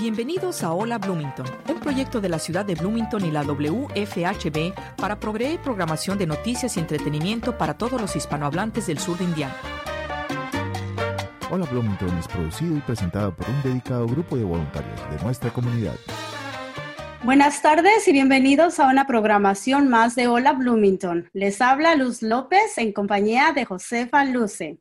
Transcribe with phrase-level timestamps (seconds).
[0.00, 5.20] Bienvenidos a Hola Bloomington, un proyecto de la ciudad de Bloomington y la WFHB para
[5.20, 9.54] proveer programación de noticias y entretenimiento para todos los hispanohablantes del sur de Indiana.
[11.50, 15.96] Hola Bloomington es producido y presentado por un dedicado grupo de voluntarios de nuestra comunidad.
[17.22, 21.28] Buenas tardes y bienvenidos a una programación más de Hola Bloomington.
[21.34, 24.78] Les habla Luz López en compañía de Josefa Luce.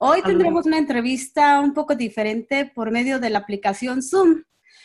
[0.00, 4.44] Hoy tendremos una entrevista un poco diferente por medio de la aplicación Zoom.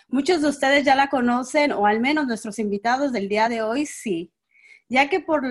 [0.10, 3.86] Muchos de ustedes ya la conocen o al menos nuestros invitados del día de hoy
[3.86, 4.32] sí,
[4.88, 5.44] ya que por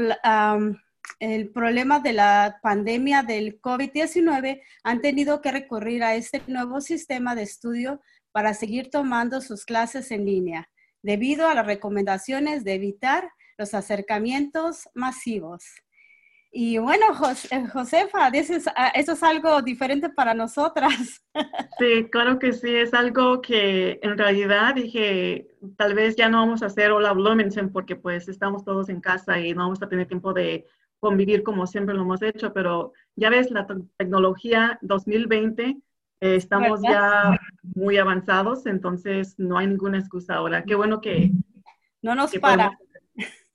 [1.20, 7.34] el problema de la pandemia del COVID-19 han tenido que recurrir a este nuevo sistema
[7.34, 8.00] de estudio
[8.32, 10.70] para seguir tomando sus clases en línea
[11.02, 15.64] debido a las recomendaciones de evitar los acercamientos masivos.
[16.50, 17.06] Y bueno,
[17.50, 21.22] eh, Josefa, ah, eso es, algo diferente para nosotras.
[21.78, 26.62] Sí, claro que sí, es algo que en realidad dije, tal vez ya no vamos
[26.62, 30.06] a hacer Hola Bloomington porque pues estamos todos en casa y no vamos a tener
[30.06, 30.66] tiempo de
[30.98, 33.66] convivir como siempre lo hemos hecho, pero ya ves, la
[33.98, 35.76] tecnología 2020
[36.20, 40.64] eh, estamos ya muy avanzados, entonces no hay ninguna excusa ahora.
[40.64, 41.32] Qué bueno que...
[42.00, 42.78] No nos para.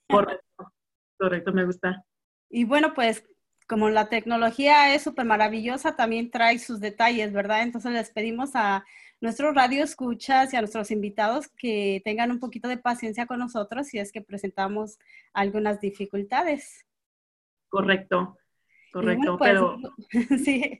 [0.07, 0.71] Correcto,
[1.17, 2.03] correcto, me gusta.
[2.51, 3.23] Y bueno, pues
[3.67, 7.63] como la tecnología es súper maravillosa, también trae sus detalles, ¿verdad?
[7.63, 8.85] Entonces les pedimos a
[9.21, 13.87] nuestros radio escuchas y a nuestros invitados que tengan un poquito de paciencia con nosotros
[13.87, 14.99] si es que presentamos
[15.31, 16.85] algunas dificultades.
[17.69, 18.37] Correcto.
[18.91, 19.77] Correcto, pues, pero...
[20.43, 20.79] sí,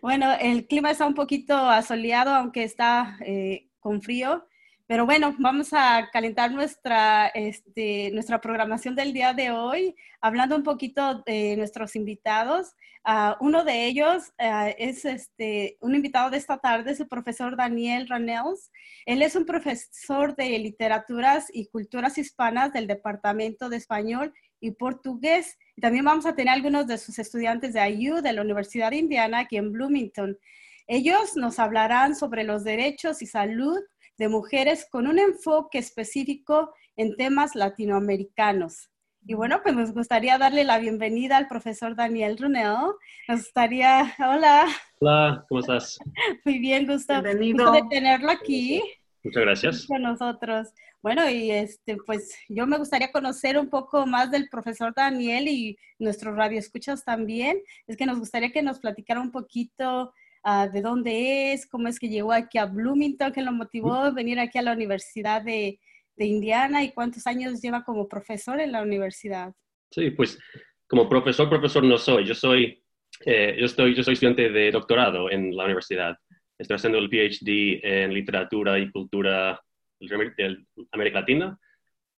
[0.00, 4.46] bueno, el clima está un poquito asoleado, aunque está eh, con frío,
[4.88, 10.62] pero bueno, vamos a calentar nuestra, este, nuestra programación del día de hoy, hablando un
[10.62, 12.72] poquito de nuestros invitados.
[13.06, 17.54] Uh, uno de ellos uh, es este, un invitado de esta tarde, es el profesor
[17.54, 18.72] Daniel Ranels.
[19.04, 25.58] Él es un profesor de literaturas y culturas hispanas del Departamento de Español y portugués.
[25.82, 29.40] también vamos a tener algunos de sus estudiantes de IU de la Universidad de Indiana
[29.40, 30.38] aquí en Bloomington.
[30.86, 33.78] Ellos nos hablarán sobre los derechos y salud
[34.18, 38.90] de mujeres con un enfoque específico en temas latinoamericanos.
[39.24, 42.96] Y bueno, pues nos gustaría darle la bienvenida al profesor Daniel Runeo.
[43.28, 44.66] Nos gustaría, hola.
[45.00, 45.98] Hola, ¿cómo estás?
[46.44, 48.82] Muy bien, gusto, gusto de tenerlo aquí.
[49.22, 49.86] Muchas gracias.
[49.86, 50.68] Con nosotros.
[51.02, 55.78] Bueno, y este, pues yo me gustaría conocer un poco más del profesor Daniel y
[55.98, 57.58] nuestros radioescuchas también.
[57.86, 60.12] Es que nos gustaría que nos platicara un poquito
[60.44, 64.10] uh, de dónde es, cómo es que llegó aquí a Bloomington, qué lo motivó a
[64.10, 65.80] venir aquí a la Universidad de,
[66.16, 69.54] de Indiana y cuántos años lleva como profesor en la universidad.
[69.90, 70.38] Sí, pues
[70.86, 72.24] como profesor, profesor no soy.
[72.24, 72.82] Yo soy,
[73.24, 76.16] eh, yo estoy, yo soy estudiante de doctorado en la universidad.
[76.58, 79.60] Estoy haciendo el PhD en literatura y cultura
[80.00, 81.58] de América Latina.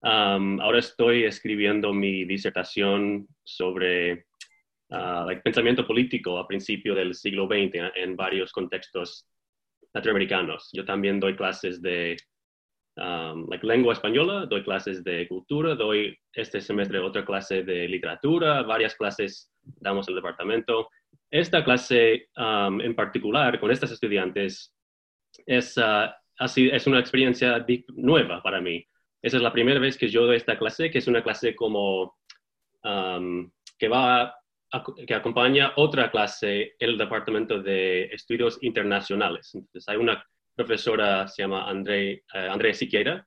[0.03, 4.27] ahora estoy escribiendo mi disertación sobre
[4.91, 9.27] uh, pensamiento político a principio del siglo XX en varios contextos
[9.93, 10.71] latinoamericanos.
[10.73, 12.17] Yo también doy clases de
[13.63, 19.51] lengua española, doy clases de cultura, doy este semestre otra clase de literatura, varias clases
[19.63, 20.91] damos el departamento.
[21.31, 24.75] Esta clase en particular con estas estudiantes
[25.47, 27.65] es uh, así es una experiencia
[27.95, 28.85] nueva para mí.
[29.23, 32.17] Esa es la primera vez que yo doy esta clase, que es una clase como
[32.83, 34.40] que va
[35.07, 39.51] que acompaña otra clase en el Departamento de Estudios Internacionales.
[39.55, 43.27] Entonces, hay una profesora, se llama André, uh, Andrea Siqueira.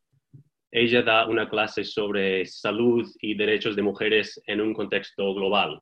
[0.71, 5.79] Ella da una clase sobre salud y derechos de mujeres en un contexto global.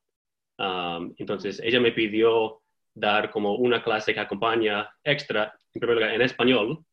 [1.18, 2.62] entonces, ella me pidió
[2.94, 6.86] dar como una clase que acompaña extra, en primer lugar, en español,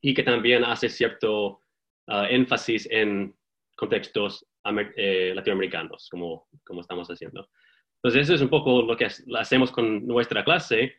[0.00, 1.62] y que también hace cierto
[2.08, 3.34] ah, énfasis en
[3.76, 4.44] contextos
[4.96, 7.48] eh, latinoamericanos, como, como estamos haciendo.
[8.02, 9.08] Entonces, eso es un poco lo que
[9.38, 10.94] hacemos con nuestra clase.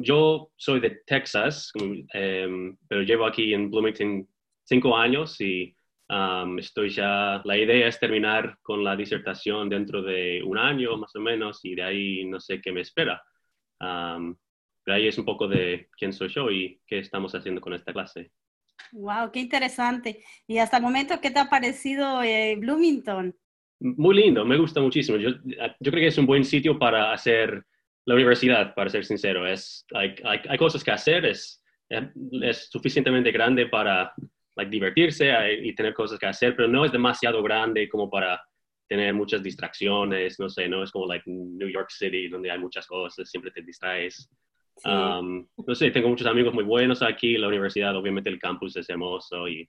[0.00, 1.70] yo soy de Texas,
[2.14, 4.26] em, pero llevo aquí en Bloomington
[4.64, 5.76] cinco años y
[6.58, 11.20] estoy ya, la idea es terminar con la disertación dentro de un año más o
[11.20, 13.22] menos y de ahí no sé qué me espera
[14.92, 18.30] ahí es un poco de quién soy yo y qué estamos haciendo con esta clase.
[18.92, 20.22] Wow, qué interesante.
[20.46, 23.34] Y hasta el momento, ¿qué te ha parecido eh, Bloomington?
[23.78, 25.18] Muy lindo, me gusta muchísimo.
[25.18, 27.62] Yo, yo, creo que es un buen sitio para hacer
[28.06, 29.46] la universidad, para ser sincero.
[29.46, 34.14] Es, hay, hay, cosas que hacer, es, es suficientemente grande para
[34.56, 35.30] like, divertirse
[35.62, 38.42] y tener cosas que hacer, pero no es demasiado grande como para
[38.88, 42.86] tener muchas distracciones, no sé, no es como like New York City, donde hay muchas
[42.86, 44.30] cosas, siempre te distraes.
[44.84, 49.48] no sé, tengo muchos amigos muy buenos aquí, la universidad, obviamente el campus es hermoso
[49.48, 49.68] y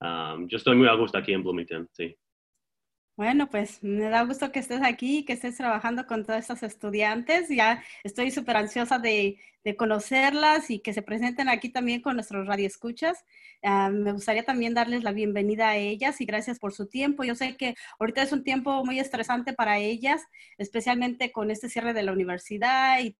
[0.00, 2.14] yo estoy muy a gusto aquí en Bloomington, sí.
[3.18, 7.48] Bueno, pues me da gusto que estés aquí, que estés trabajando con todos estos estudiantes.
[7.48, 9.38] Ya estoy súper ansiosa de,
[9.76, 13.24] conocerlas y que se presenten aquí también con nuestros radioescuchas.
[13.62, 17.24] Uh, me gustaría también darles la bienvenida a ellas y gracias por su tiempo.
[17.24, 20.22] Yo sé que ahorita es un tiempo muy estresante para ellas,
[20.56, 23.16] especialmente con este cierre de la universidad y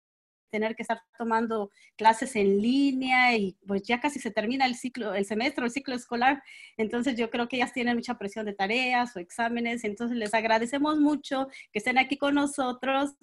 [0.50, 5.14] tener que estar tomando clases en línea y pues ya casi se termina el ciclo,
[5.14, 6.42] el semestre, el ciclo escolar.
[6.76, 9.84] Entonces yo creo que ellas tienen mucha presión de tareas o exámenes.
[9.84, 13.14] Entonces les agradecemos mucho que estén aquí con nosotros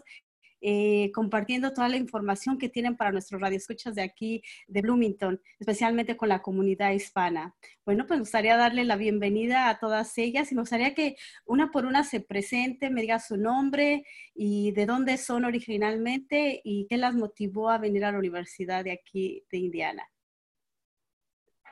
[0.61, 6.17] eh, compartiendo toda la información que tienen para nuestros radioescuchas de aquí, de Bloomington, especialmente
[6.17, 7.55] con la comunidad hispana.
[7.85, 11.15] Bueno, pues me gustaría darle la bienvenida a todas ellas y me gustaría que
[11.45, 16.87] una por una se presente, me diga su nombre y de dónde son originalmente y
[16.89, 20.03] qué las motivó a venir a la universidad de aquí, de Indiana.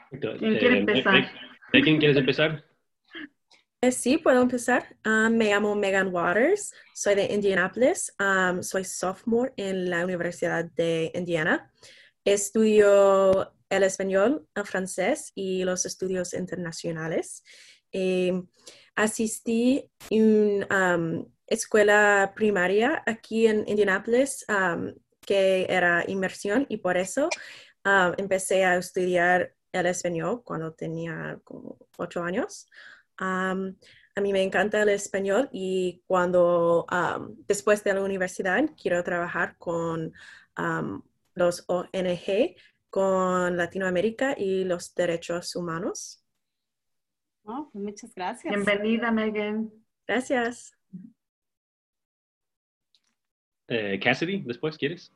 [0.09, 1.31] ¿Quién quiere eh, empezar?
[1.71, 2.72] ¿De quién quieres empezar?
[3.83, 4.95] Eh, sí, puedo empezar.
[5.03, 8.13] Ah, me llamo Megan Waters, soy de Indianapolis,
[8.61, 11.69] soy sophomore en la Universidad de Indiana.
[12.23, 17.43] Estudio el español, el francés y los estudios internacionales.
[17.91, 18.47] Em,
[18.95, 19.91] asistí
[20.69, 24.45] a una escuela primaria aquí en Indianapolis
[25.27, 27.27] que era inmersión y por eso
[28.17, 32.67] empecé a estudiar el español cuando tenía como ocho años
[33.17, 33.55] a
[34.21, 36.85] mí me encanta el español y cuando
[37.47, 40.13] después de la universidad quiero trabajar con
[41.35, 42.55] los ONG,
[42.89, 46.23] con Latinoamérica y los derechos humanos.
[47.43, 48.53] Oh, pues muchas gracias.
[48.53, 49.71] Bienvenida, Megan.
[50.07, 50.77] Gracias.
[53.67, 55.11] Eh, Cassidy, después, ¿quieres?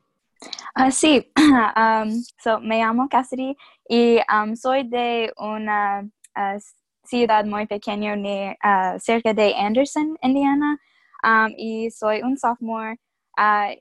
[0.76, 1.32] Uh, sí,
[2.42, 3.56] so, me llamo Cassidy
[3.88, 4.18] y
[4.54, 6.60] soy de una uh,
[7.08, 10.78] ciudad muy pequeña uh, cerca de Anderson, Indiana,
[11.24, 12.98] um, y soy un sophomore.
[13.38, 13.76] Uh,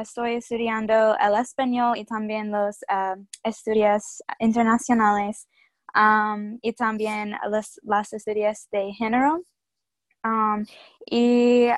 [0.00, 2.78] estoy estudiando el español y también los
[3.42, 5.48] estudios internacionales
[5.94, 9.42] um, y también los, las estudios de género.
[10.22, 10.66] Um,
[11.10, 11.68] y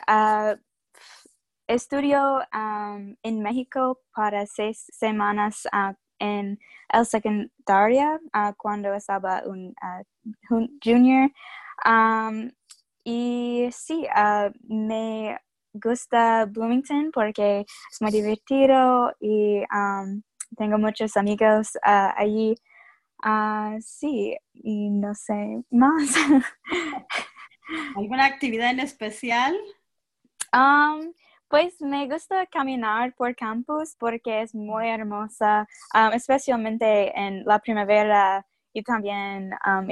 [1.69, 5.63] estudio en México para seis semanas
[6.23, 6.59] en
[6.89, 11.31] el secundaria uh, cuando estaba un uh, junior.
[11.85, 12.53] Um,
[13.05, 15.37] y sí, uh, me
[15.73, 20.23] gusta Bloomington porque es muy divertido y um,
[20.57, 22.55] tengo muchos amigos allí.
[23.81, 26.15] sí, y no sé más.
[27.97, 29.57] ¿Alguna actividad en especial?
[30.53, 31.13] Um,
[31.53, 38.47] pues me gusta caminar por campus porque es muy hermosa, um, especialmente en la primavera
[38.73, 39.87] y también um,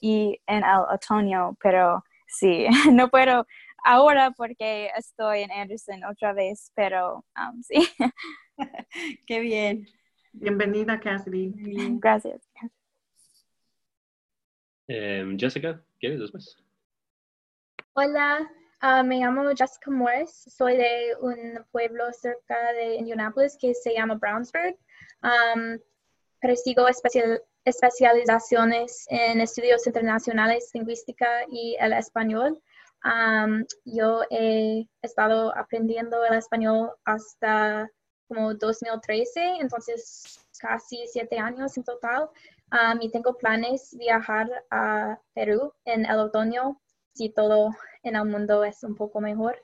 [0.00, 3.44] y en el otoño, pero sí, no puedo
[3.84, 7.88] ahora porque estoy en Anderson otra vez, pero um, sí.
[9.26, 9.88] Qué bien.
[10.34, 11.52] Bienvenida, Cassidy.
[11.98, 12.48] Gracias.
[14.86, 16.56] Em, Jessica, ¿quieres después?
[17.94, 18.48] Hola,
[18.80, 24.16] Ah, me llamo Jessica Morris, soy de un pueblo cerca de Indianapolis que se llama
[24.16, 24.76] Brownsburg.
[25.22, 25.78] Um,
[26.40, 32.62] persigo especializaciones en estudios internacionales, lingüística y el español.
[33.86, 37.90] yo he estado aprendiendo el español hasta
[38.28, 42.28] como 2013, entonces casi siete años en total.
[43.00, 46.78] y tengo planes viajar a Perú en el otoño
[47.16, 47.70] si todo
[48.02, 49.56] en el mundo es un poco mejor.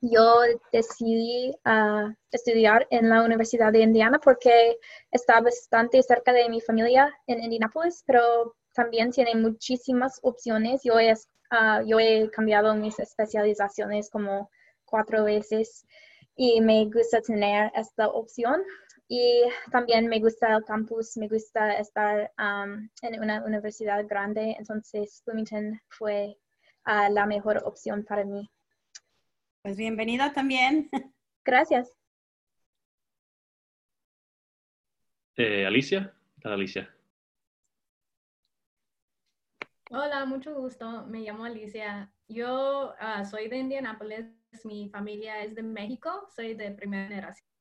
[0.00, 0.40] yo
[0.72, 4.78] decidí ah, estudiar en la Universidad de Indiana porque
[5.10, 10.80] está bastante cerca de mi familia en Indianapolis, pero también tiene muchísimas opciones.
[10.82, 14.50] Yo he, uh, yo he cambiado mis especializaciones como
[14.84, 15.86] cuatro veces
[16.36, 18.62] y me gusta tener esta opción.
[19.14, 25.78] Y también me gusta el campus, me gusta estar en una universidad grande, entonces Bloomington
[25.90, 26.38] fue
[26.84, 28.50] ah, la mejor opción para mí.
[29.60, 30.88] Pues bienvenida también.
[31.44, 31.92] Gracias.
[35.36, 36.88] Eh, Alicia, Alicia.
[39.90, 41.04] Hola, mucho gusto.
[41.06, 42.10] Me llamo Alicia.
[42.28, 44.24] Yo ah, soy de Indianapolis.
[44.64, 46.26] Mi familia es de México.
[46.34, 47.51] Soy de primera generación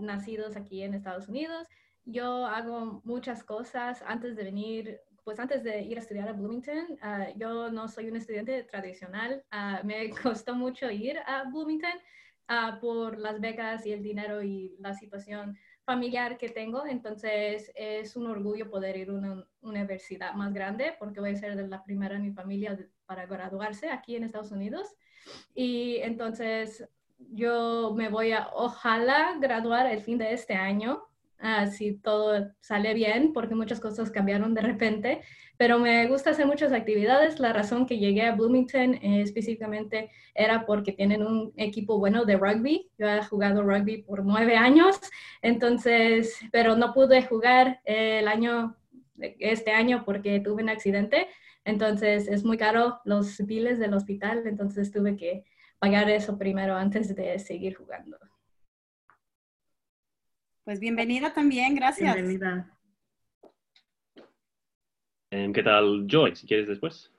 [0.00, 1.68] nacidos aquí en Estados Unidos.
[2.04, 6.98] Yo hago muchas cosas antes de venir, pues antes de ir a estudiar a Bloomington.
[7.02, 9.44] Uh, yo no soy un estudiante tradicional.
[9.52, 11.98] Uh, me costó mucho ir a Bloomington,
[12.48, 18.16] ah, por las becas y el dinero y la situación familiar que tengo, entonces es
[18.16, 21.84] un orgullo poder ir a una universidad más grande porque voy a ser de la
[21.84, 24.94] primera en mi familia para graduarse aquí en Estados Unidos.
[25.54, 26.88] Y entonces
[27.32, 31.02] yo me voy a, ojalá, graduar el fin de este año,
[31.42, 35.20] uh, si todo sale bien, porque muchas cosas cambiaron de repente.
[35.56, 37.38] Pero me gusta hacer muchas actividades.
[37.38, 42.90] La razón que llegué a Bloomington específicamente era porque tienen un equipo bueno de rugby.
[42.98, 45.00] Yo he jugado rugby por nueve años,
[45.42, 48.76] entonces, pero no pude jugar el año,
[49.18, 51.28] este año porque tuve un accidente.
[51.64, 55.44] Entonces es muy caro los biles del hospital, entonces tuve que
[55.84, 58.16] pagar eso primero antes de seguir jugando.
[60.64, 62.14] Pues bienvenida también, gracias.
[62.14, 62.70] Bienvenida.
[65.30, 66.34] Em, ¿Qué tal, Joy?
[66.36, 67.12] Si quieres después.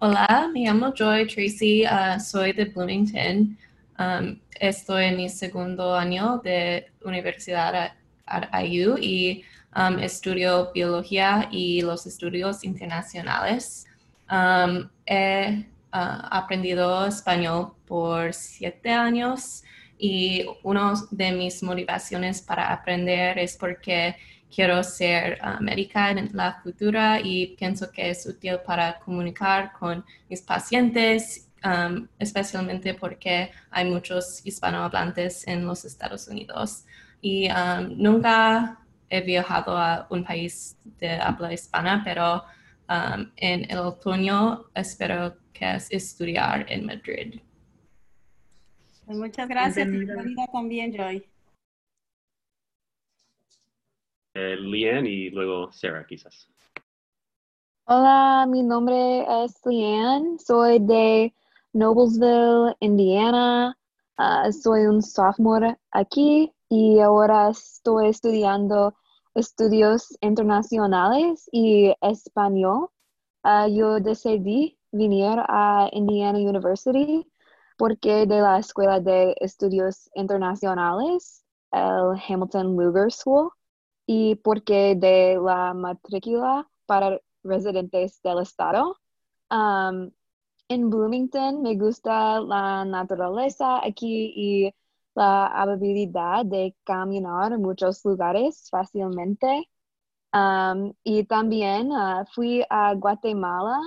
[0.00, 3.58] Hola, me llamo Joy Tracy, uh, soy de Bloomington.
[3.98, 7.96] Um, estoy en mi segundo año de universidad
[8.26, 13.86] at IU y um, estudio biología y los estudios internacionales.
[14.30, 19.62] Um, he aprendido español por siete años
[19.98, 24.16] y una de mis motivaciones para aprender es porque
[24.54, 30.04] quiero ser uh, médica en la futura y pienso que es útil para comunicar con
[30.28, 36.84] mis pacientes, um, especialmente porque hay muchos hispanohablantes en los Estados Unidos.
[37.20, 38.78] Y um, nunca
[39.10, 42.42] he viajado a un país de habla hispana, pero
[42.88, 47.40] um, en el otoño espero que es estudiar en Madrid.
[49.06, 49.90] Pues muchas gracias.
[49.90, 51.24] Bienvenida también, Joy.
[54.34, 56.48] Eh, Leanne y luego Sarah, quizás.
[57.86, 61.34] Hola, mi nombre es Leanne, soy de
[61.72, 63.76] Noblesville, Indiana.
[64.16, 68.94] Ah, soy un sophomore aquí y ahora estoy estudiando
[69.34, 72.90] estudios internacionales y español.
[73.42, 77.26] Ah, yo decidí venir a Indiana University
[77.80, 81.42] porque de la Escuela de Estudios Internacionales,
[81.72, 83.52] el Hamilton Lugar School,
[84.06, 88.98] y porque de la matrícula para residentes del estado.
[89.50, 90.10] Um,
[90.68, 94.74] en Bloomington me gusta la naturaleza aquí y
[95.14, 99.70] la habilidad de caminar en muchos lugares fácilmente.
[100.32, 103.80] Um, y también uh, fui a Guatemala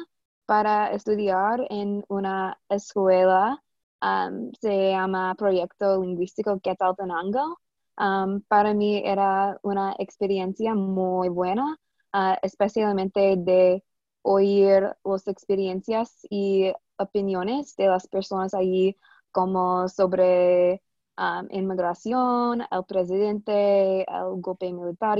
[0.46, 3.62] para estudiar en una escuela,
[4.02, 7.60] um, se llama Proyecto Lingüístico Quetzaltenango.
[7.98, 11.78] Um, para mí era una experiencia muy buena,
[12.14, 13.84] uh, especialmente de
[14.24, 18.98] oír las experiencias y opiniones de las personas allí,
[19.32, 20.82] como sobre
[21.18, 25.20] um, inmigración, el presidente, el golpe militar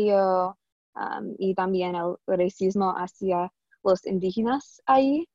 [0.96, 3.52] um, y también el racismo hacia
[3.84, 5.28] los indígenas ahí.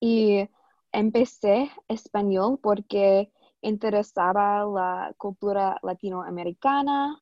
[0.00, 0.48] Y
[0.92, 7.20] empecé español porque interesaba la cultura latinoamericana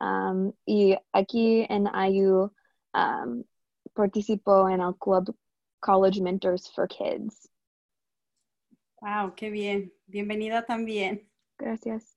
[0.00, 2.52] um, y aquí en IU
[2.94, 3.44] um,
[3.92, 5.36] participó en el club
[5.80, 7.48] College Mentors for Kids.
[9.00, 9.92] Wow, qué bien.
[10.06, 11.28] Bienvenida también.
[11.58, 12.13] Gracias.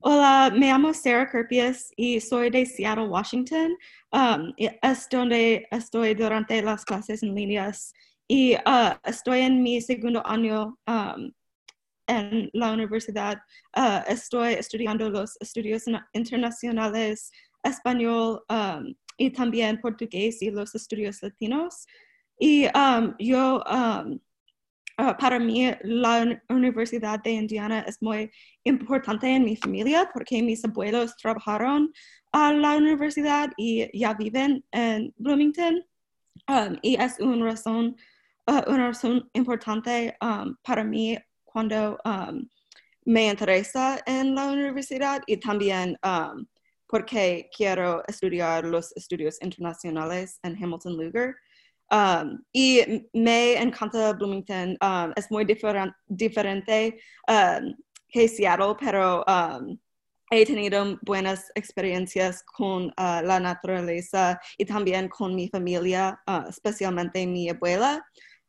[0.00, 3.76] Hola, me llamo Sarah Kerpius y soy de Seattle, Washington.
[4.12, 7.92] Um, es donde estoy durante las clases en líneas
[8.28, 11.32] y uh, estoy en mi segundo año um,
[12.06, 13.42] en la universidad.
[13.76, 17.32] Uh, estoy estudiando los estudios internacionales,
[17.64, 21.88] español um, y también portugués y los estudios latinos.
[22.38, 22.68] Y
[23.18, 23.64] yo,
[24.98, 28.30] uh, para mí, la Universidad de Indiana es muy
[28.64, 31.92] importante en mi familia porque mis abuelos trabajaron
[32.32, 35.84] a la universidad y ya viven en Bloomington.
[36.82, 37.96] y es una razón,
[38.46, 40.16] uh, razón importante
[40.62, 42.48] para mí cuando um,
[43.04, 46.46] me interesa en la universidad y también um,
[46.86, 51.36] porque quiero estudiar los estudios internacionales en Hamilton Lugar.
[51.90, 54.76] Um, y me encanta Bloomington,
[55.16, 56.98] es muy diferente
[58.08, 59.24] que Seattle, pero
[60.30, 67.26] he tenido buenas experiencias con uh, la naturaleza y también con mi familia, uh, especialmente
[67.26, 68.04] mi abuela.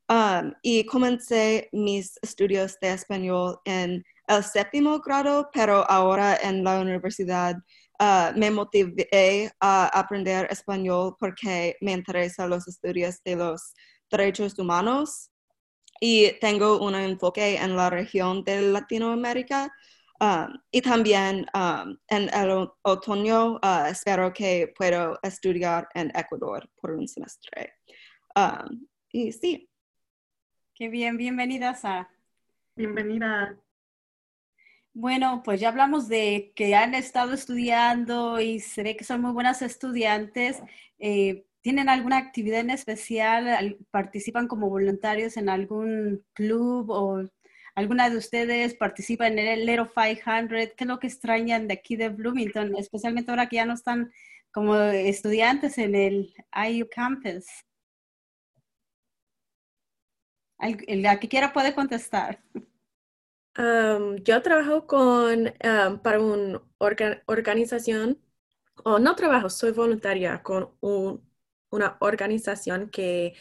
[0.10, 6.79] Um, y comencé mis estudios de español en el séptimo grado, pero ahora en la
[6.81, 7.55] universidad
[8.00, 13.74] uh, me motivé a aprender español porque me interesan los estudios de los
[14.10, 15.29] derechos humanos.
[16.00, 19.72] y tengo un enfoque en la región de Latinoamérica.
[20.22, 26.91] Um, y también um, en el otoño uh, espero que pueda estudiar en Ecuador por
[26.91, 27.75] un semestre.
[28.36, 29.70] Um, y sí.
[30.75, 32.10] Qué bien, bienvenida, Sara.
[32.75, 33.58] Bienvenida.
[34.93, 39.31] Bueno, pues ya hablamos de que han estado estudiando y se ve que son muy
[39.31, 40.62] buenas estudiantes.
[40.98, 43.77] Eh, ¿Tienen alguna actividad en especial?
[43.91, 47.24] ¿Participan como voluntarios en algún club o
[47.75, 50.50] ¿Alguna de ustedes participa en el Lero 500?
[50.75, 54.12] ¿Qué es lo que extrañan de aquí de Bloomington, especialmente ahora que ya no están
[54.51, 57.46] como estudiantes en el IU Campus?
[60.88, 62.41] La que quiera puede contestar.
[63.60, 65.54] Yo trabajo con,
[66.01, 66.62] para una
[67.25, 68.20] organización,
[68.86, 73.36] o no trabajo, soy voluntaria con una organización que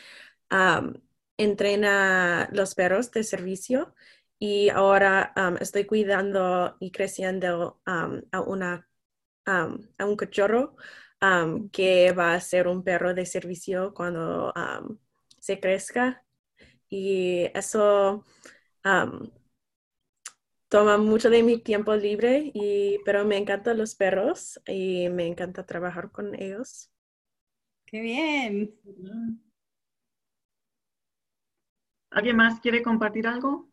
[0.51, 0.95] um,
[1.37, 3.95] entrena los perros de servicio
[4.41, 8.11] y ahora estoy cuidando y creciendo a
[8.41, 10.77] un cachorro
[11.73, 14.53] que va a ser un perro de servicio cuando
[15.39, 16.25] se crezca.
[16.89, 18.25] Y eso
[20.69, 25.65] toma mucho de mi tiempo libre, y, pero me encantan los perros y me encanta
[25.65, 26.91] trabajar con ellos.
[27.87, 28.75] ¡Qué bien!
[32.11, 33.69] ¿Alguien más quiere compartir algo?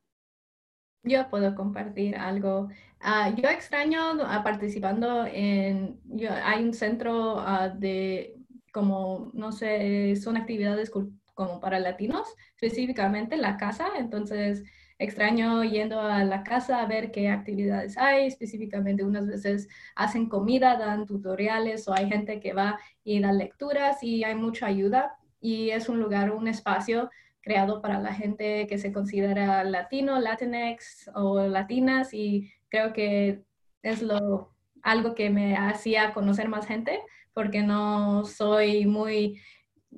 [1.03, 2.69] Yo puedo compartir algo.
[2.99, 8.35] Ah, yo extraño uh, participando en, yo, hay un centro uh, de,
[8.71, 14.63] como, no sé, son actividades como para latinos, específicamente la casa, entonces
[14.97, 20.77] extraño yendo a la casa a ver qué actividades hay, específicamente unas veces hacen comida,
[20.77, 25.69] dan tutoriales o hay gente que va y da lecturas y hay mucha ayuda y
[25.71, 27.09] es un lugar, un espacio
[27.41, 33.43] creado para la gente que se considera latino, latinx o latinas y creo que
[33.83, 37.01] es lo, algo que me hacía conocer más gente
[37.33, 39.39] porque no soy muy,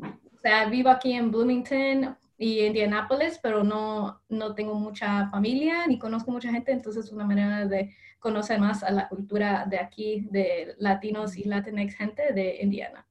[0.02, 5.97] o sea, vivo aquí en Bloomington y Indianapolis, pero no, no tengo mucha familia ni
[5.97, 10.28] conozco mucha gente, entonces es una manera de conocer más a la cultura de aquí,
[10.32, 13.08] de latinos y latinx gente de Indiana.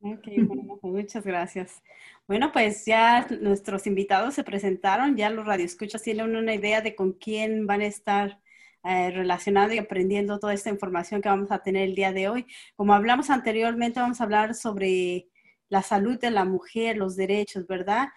[0.00, 1.82] Ok, bueno, pues muchas gracias.
[2.26, 7.12] Bueno, pues ya nuestros invitados se presentaron, ya los radioescuchas tienen una idea de con
[7.12, 8.40] quién van a estar
[8.84, 12.46] eh, relacionados y aprendiendo toda esta información que vamos a tener el día de hoy.
[12.76, 15.28] Como hablamos anteriormente, vamos a hablar sobre
[15.68, 18.08] la salud de la mujer, los derechos, ¿verdad?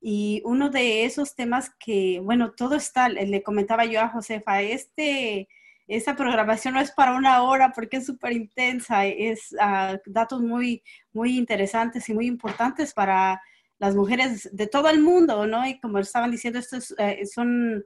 [0.00, 5.48] Y uno de esos temas que, bueno, todo está, le comentaba yo a Josefa, este
[5.90, 10.84] esa programación no es para una hora porque es súper intensa, es uh, datos muy,
[11.12, 13.42] muy interesantes y muy importantes para
[13.78, 15.66] las mujeres de todo el mundo, ¿no?
[15.66, 17.84] Y como estaban diciendo, esto es eh, son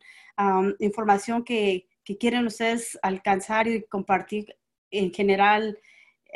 [0.80, 4.54] información que, que, quieren ustedes alcanzar y compartir
[4.90, 5.78] en general,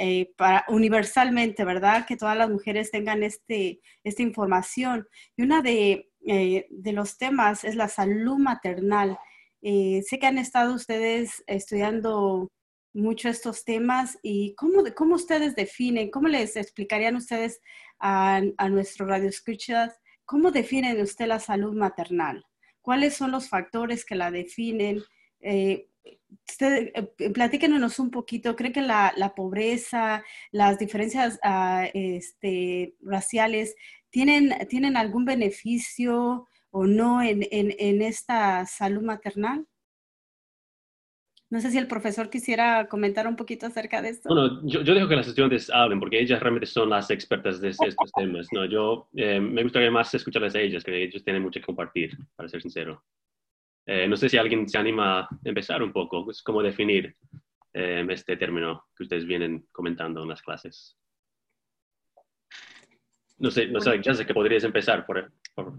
[0.01, 2.07] eh, para, universalmente, ¿verdad?
[2.07, 5.09] Que todas las mujeres tengan este, esta información.
[5.37, 9.19] Y uno de, eh, de los temas es la salud maternal.
[9.61, 12.49] Eh, sé que han estado ustedes estudiando
[12.95, 17.61] mucho estos temas y cómo, cómo ustedes definen, cómo les explicarían ustedes
[17.99, 22.45] a, a nuestro radio escuchas, cómo definen usted la salud maternal,
[22.83, 25.03] cuáles son los factores que la definen.
[25.41, 25.88] Eh,
[26.49, 33.75] usted, eh, platíquenos un poquito, ¿cree que la, la pobreza, las diferencias uh, este, raciales
[34.11, 39.67] tienen, tienen algún beneficio o no en, en, en esta salud maternal?
[41.51, 44.29] No sé si el profesor quisiera comentar un poquito acerca de esto.
[44.29, 47.71] Bueno, yo, yo dejo que las estudiantes hablen porque ellas realmente son las expertas de
[47.71, 48.49] estos temas.
[48.53, 52.19] No, yo eh, me gustaría más escucharles a ellas, que ellos tienen mucho que compartir,
[52.37, 53.03] para ser sincero.
[53.91, 57.17] Eh, no sé si alguien se anima a empezar un poco, pues, cómo definir
[57.73, 60.95] eh, este término que ustedes vienen comentando en las clases.
[63.39, 65.73] No sé, no sé, ya sé que podrías empezar por, por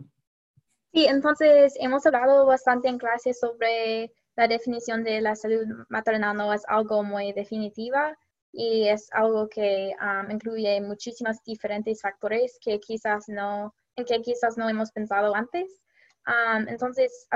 [0.91, 6.51] Sí, entonces hemos hablado bastante en clase sobre la definición de la salud maternal, no
[6.51, 8.17] es algo muy definitiva
[8.51, 14.57] y es algo que um, incluye muchísimos diferentes factores que quizás no, en que quizás
[14.57, 15.79] no hemos pensado antes.
[16.25, 17.27] Um, entonces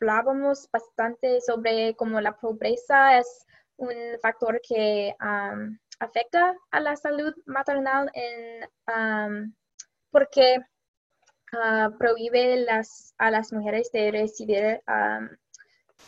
[0.00, 7.34] hablábamos bastante sobre cómo la pobreza es un factor que um, afecta a la salud
[7.46, 8.10] maternal
[10.10, 10.64] porque
[11.52, 14.82] Ah, prohíbe las, a las mujeres de recibir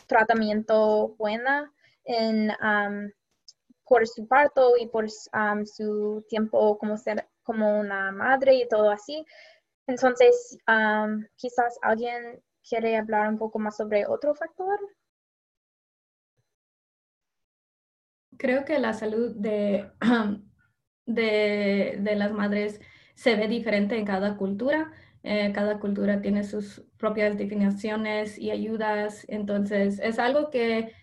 [0.05, 1.71] tratamiento bueno
[2.03, 2.51] en,
[3.85, 9.25] por su parto y por su tiempo como, ser, como una madre y todo así.
[9.87, 10.57] Entonces,
[11.35, 14.79] quizás alguien quiere hablar un poco más sobre otro factor.
[18.37, 19.91] Creo que la salud de,
[21.05, 22.79] de, de las madres
[23.15, 24.91] se ve diferente en cada cultura.
[25.23, 30.93] Eh, cada cultura tiene sus propias definiciones y ayudas, entonces es algo que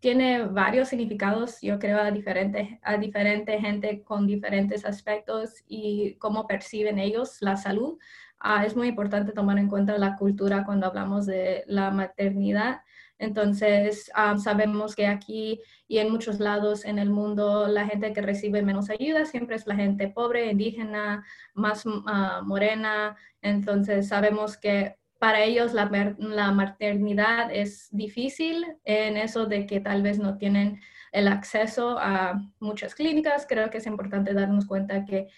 [0.00, 6.46] tiene varios significados, yo creo, a diferente, a diferente gente con diferentes aspectos y cómo
[6.46, 7.98] perciben ellos la salud.
[8.46, 12.82] Ah, es muy importante tomar en cuenta la cultura cuando hablamos de la maternidad.
[13.18, 18.20] Entonces, ah, sabemos que aquí y en muchos lados en el mundo, la gente que
[18.20, 23.16] recibe menos ayuda siempre es la gente pobre, indígena, más ah, morena.
[23.40, 30.02] Entonces, sabemos que para ellos la, la, maternidad es difícil en eso de que tal
[30.02, 33.46] vez no tienen el acceso a muchas clínicas.
[33.48, 35.28] Creo que es importante darnos cuenta que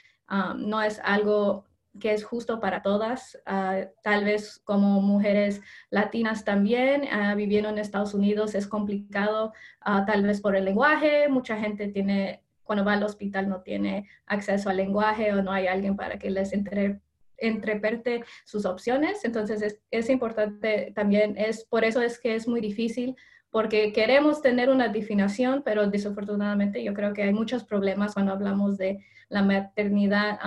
[0.56, 1.66] no es algo
[1.98, 7.78] que es justo para todas, ah, tal vez como mujeres latinas también, uh, viviendo en
[7.78, 12.94] Estados Unidos es complicado, ah, tal vez por el lenguaje, mucha gente tiene, cuando va
[12.94, 17.00] al hospital no tiene acceso al lenguaje o no hay alguien para que les entre,
[17.36, 22.60] entreperte sus opciones, entonces es, es importante también, es por eso es que es muy
[22.60, 23.16] difícil
[23.50, 28.76] porque queremos tener una definición, pero desafortunadamente yo creo que hay muchos problemas cuando hablamos
[28.76, 30.38] de la maternidad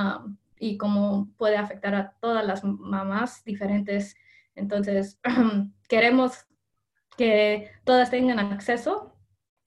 [0.60, 4.16] y cómo puede afectar a todas las mamás diferentes.
[4.56, 5.20] Entonces,
[5.88, 6.46] queremos
[7.18, 9.16] que todas tengan acceso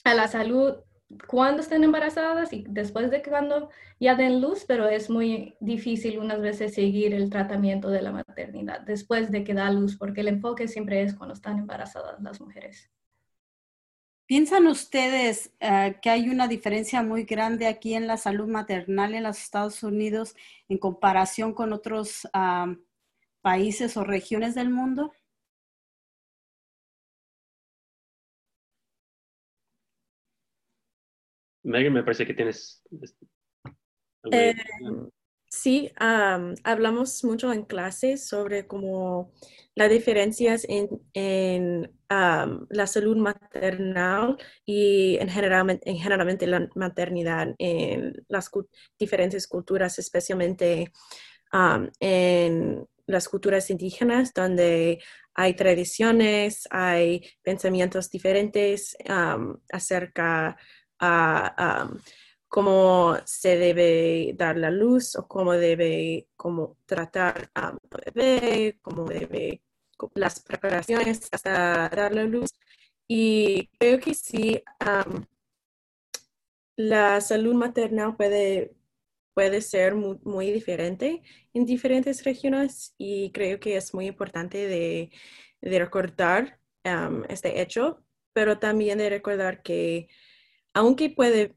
[0.04, 0.76] a la salud
[1.26, 6.40] cuando estén embarazadas y después de cuando ya den luz, pero es muy difícil unas
[6.40, 10.68] veces seguir el tratamiento de la maternidad después de que da luz, porque el enfoque
[10.68, 12.90] siempre es cuando están embarazadas las mujeres.
[14.32, 19.24] ¿Piensan ustedes eh, que hay una diferencia muy grande aquí en la salud maternal en
[19.24, 20.34] los Estados Unidos
[20.70, 22.26] en comparación con otros
[23.42, 25.12] países o regiones del mundo?
[31.62, 32.82] Megan, me parece que tienes...
[34.32, 34.54] Eh,
[35.62, 39.32] sí, hablamos mucho en clases sobre cómo
[39.76, 40.88] las diferencias en,
[42.08, 48.50] la salud maternal y en, generalmente, en generalmente la maternidad en las
[48.98, 50.92] diferentes culturas, especialmente
[52.00, 55.00] en las culturas indígenas, donde
[55.32, 58.96] hay tradiciones, hay pensamientos diferentes
[59.70, 60.56] acerca
[60.98, 61.88] a
[62.52, 67.78] cómo se debe dar la luz o cómo debe cómo tratar a un
[68.14, 69.62] bebé, cómo debe
[70.14, 72.50] las preparaciones hasta dar la luz.
[73.08, 74.62] Y creo que sí,
[76.76, 78.74] la salud maternal puede,
[79.32, 81.22] puede ser muy, diferente
[81.54, 85.10] en diferentes regiones y creo que es muy importante de,
[85.62, 86.60] recordar
[87.30, 90.08] este hecho, pero también de recordar que
[90.74, 91.54] aunque puede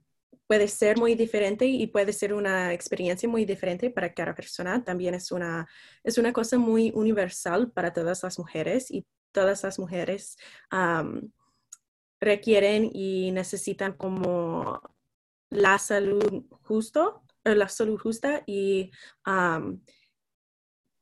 [0.47, 4.83] puede ser muy diferente y puede ser una experiencia muy diferente para cada persona.
[4.83, 5.67] También es una,
[6.03, 10.37] es una cosa muy universal para todas las mujeres y todas las mujeres
[12.21, 14.81] requieren y necesitan como
[15.49, 18.91] la salud justo, la salud justa y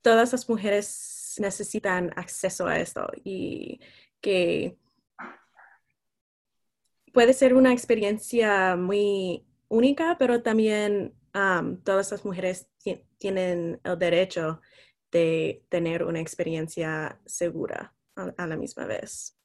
[0.01, 3.79] todas las mujeres necesitan acceso a esto y
[4.21, 4.77] que
[7.13, 11.13] puede ser una experiencia muy única, pero también
[11.84, 12.67] todas las mujeres
[13.17, 14.62] tienen el derecho
[15.12, 19.38] de tener una experiencia segura a, la misma vez.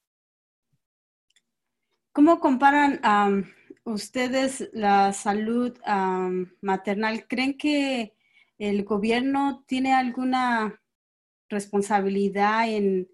[2.11, 2.99] ¿Cómo comparan
[3.83, 5.77] ustedes la salud
[6.61, 7.27] maternal?
[7.27, 8.15] ¿Creen que
[8.57, 10.81] el gobierno tiene alguna
[11.49, 13.09] responsabilidad en,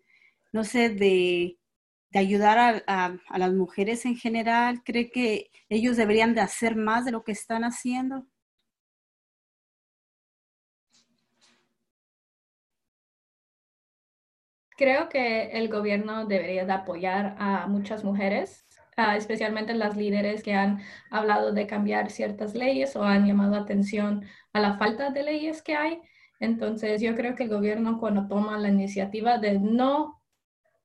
[0.52, 1.58] no sé, de
[2.16, 4.82] de ayudar a, las mujeres en general?
[4.86, 8.26] ¿Cree que ellos deberían de hacer más de lo que están haciendo?
[14.78, 18.66] Creo que el gobierno debería de apoyar a muchas mujeres,
[19.18, 20.80] especialmente las líderes que han
[21.12, 24.24] hablado de cambiar ciertas leyes o han llamado atención
[24.54, 26.00] a la falta de leyes que hay.
[26.40, 30.22] Entonces, yo creo que el gobierno cuando toma la iniciativa de no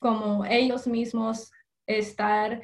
[0.00, 1.52] como ellos mismos
[1.86, 2.60] estar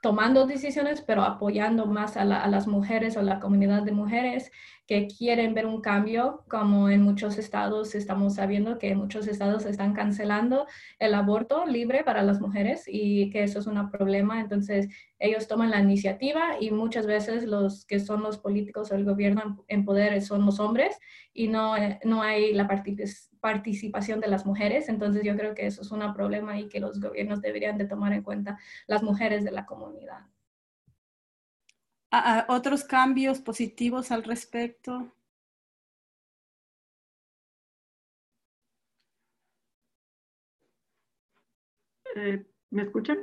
[0.00, 4.52] tomando decisiones, pero apoyando más a, las mujeres o la comunidad de mujeres,
[4.86, 9.92] que quieren ver un cambio, como en muchos estados estamos sabiendo que muchos estados están
[9.92, 10.66] cancelando
[10.98, 14.40] el aborto libre para las mujeres y que eso es un problema.
[14.40, 19.04] Entonces, ellos toman la iniciativa y muchas veces los que son los políticos o el
[19.04, 20.96] gobierno en poder son los hombres
[21.34, 21.74] y no,
[22.04, 22.68] no hay la
[23.40, 24.88] participación de las mujeres.
[24.88, 28.12] Entonces, yo creo que eso es un problema y que los gobiernos deberían de tomar
[28.12, 30.26] en cuenta las mujeres de la comunidad
[32.48, 35.12] otros cambios positivos al respecto?
[42.16, 43.18] Eh, ¿Me escuchan?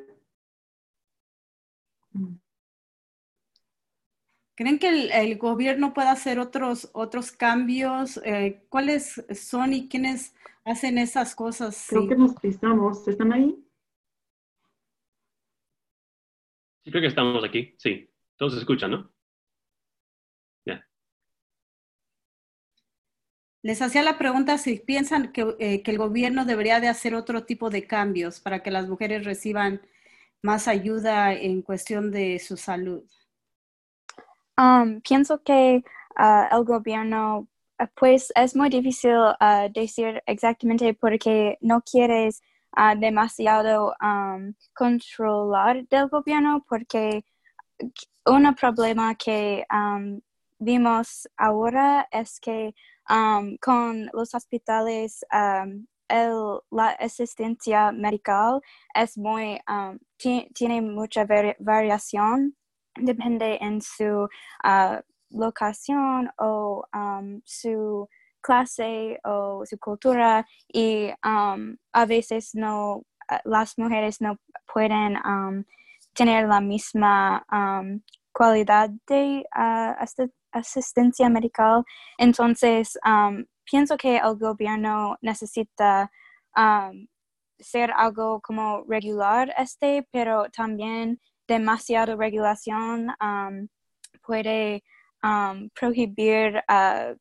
[4.56, 8.22] ¿Creen que el, gobierno pueda hacer otros, otros cambios?
[8.24, 11.86] Eh, ¿Cuáles son y quiénes hacen esas cosas?
[11.90, 13.06] Creo que nos pisamos.
[13.06, 13.54] ¿Están ahí?
[16.86, 18.10] Sí, creo que estamos aquí, sí.
[18.38, 19.12] Todos se escuchan, ¿no?
[20.66, 20.88] Ya.
[23.62, 27.70] Les hacía la pregunta si piensan eh, que, el gobierno debería de hacer otro tipo
[27.70, 29.82] de cambios para que las mujeres reciban
[30.42, 33.04] más ayuda en cuestión de su salud.
[34.58, 35.84] Um, pienso que
[36.18, 37.48] uh, el gobierno,
[37.80, 42.42] uh, pues es muy difícil uh, decir exactamente porque no quieres
[43.00, 47.24] demasiado um, controlar del gobierno porque
[48.26, 50.20] un problema que um,
[50.60, 52.76] vimos ahora es que
[53.10, 55.86] um, con los hospitales um,
[56.72, 58.60] la asistencia médica
[58.94, 59.60] es muy
[60.54, 61.26] tiene mucha
[61.60, 62.56] variación
[62.98, 64.24] depende en su
[64.64, 66.86] uh, locación o
[67.44, 68.08] su
[68.42, 73.02] clase o su cultura y a veces no
[73.44, 74.38] las mujeres no
[74.72, 75.18] pueden
[76.14, 79.94] tener la misma um, cualidad de uh,
[80.52, 81.84] asistencia médica.
[82.18, 86.10] Entonces, um, pienso que el gobierno necesita
[86.56, 87.08] um,
[87.60, 93.08] ser algo como regular este, pero también demasiada regulación
[94.22, 94.84] puede
[95.74, 97.16] prohibir uh,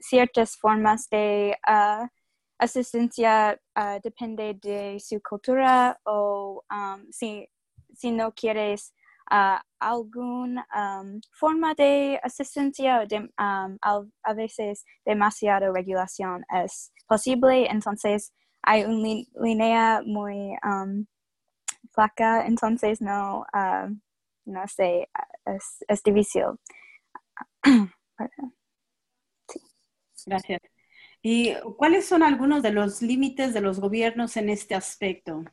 [0.00, 2.06] ciertas formas de uh,
[2.58, 3.60] asistencia
[4.02, 6.62] depende de su cultura o
[7.10, 7.48] si
[7.98, 8.94] si no quieres
[9.30, 18.32] uh, alguna um, forma de asistencia, de, um, a, veces demasiada regulación es posible, entonces
[18.62, 21.06] hay una línea muy um,
[21.98, 23.92] flaca, entonces no, uh,
[24.44, 25.08] no sé,
[25.46, 26.44] es, es difícil.
[30.26, 30.60] Gracias.
[31.22, 35.44] ¿Y cuáles son algunos de los límites de los gobiernos en este aspecto?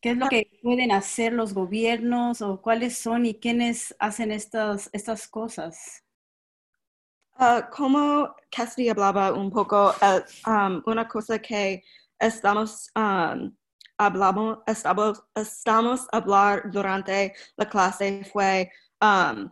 [0.00, 4.88] ¿Qué es lo que pueden hacer los gobiernos o cuáles son y quiénes hacen estas,
[4.92, 6.04] estas cosas?
[7.38, 11.82] Uh, como Cassidy hablaba un poco, uh, um, una cosa que
[12.18, 13.54] estamos, um,
[13.98, 16.06] hablamos, estamos, estamos
[16.70, 19.48] durante la clase fue um,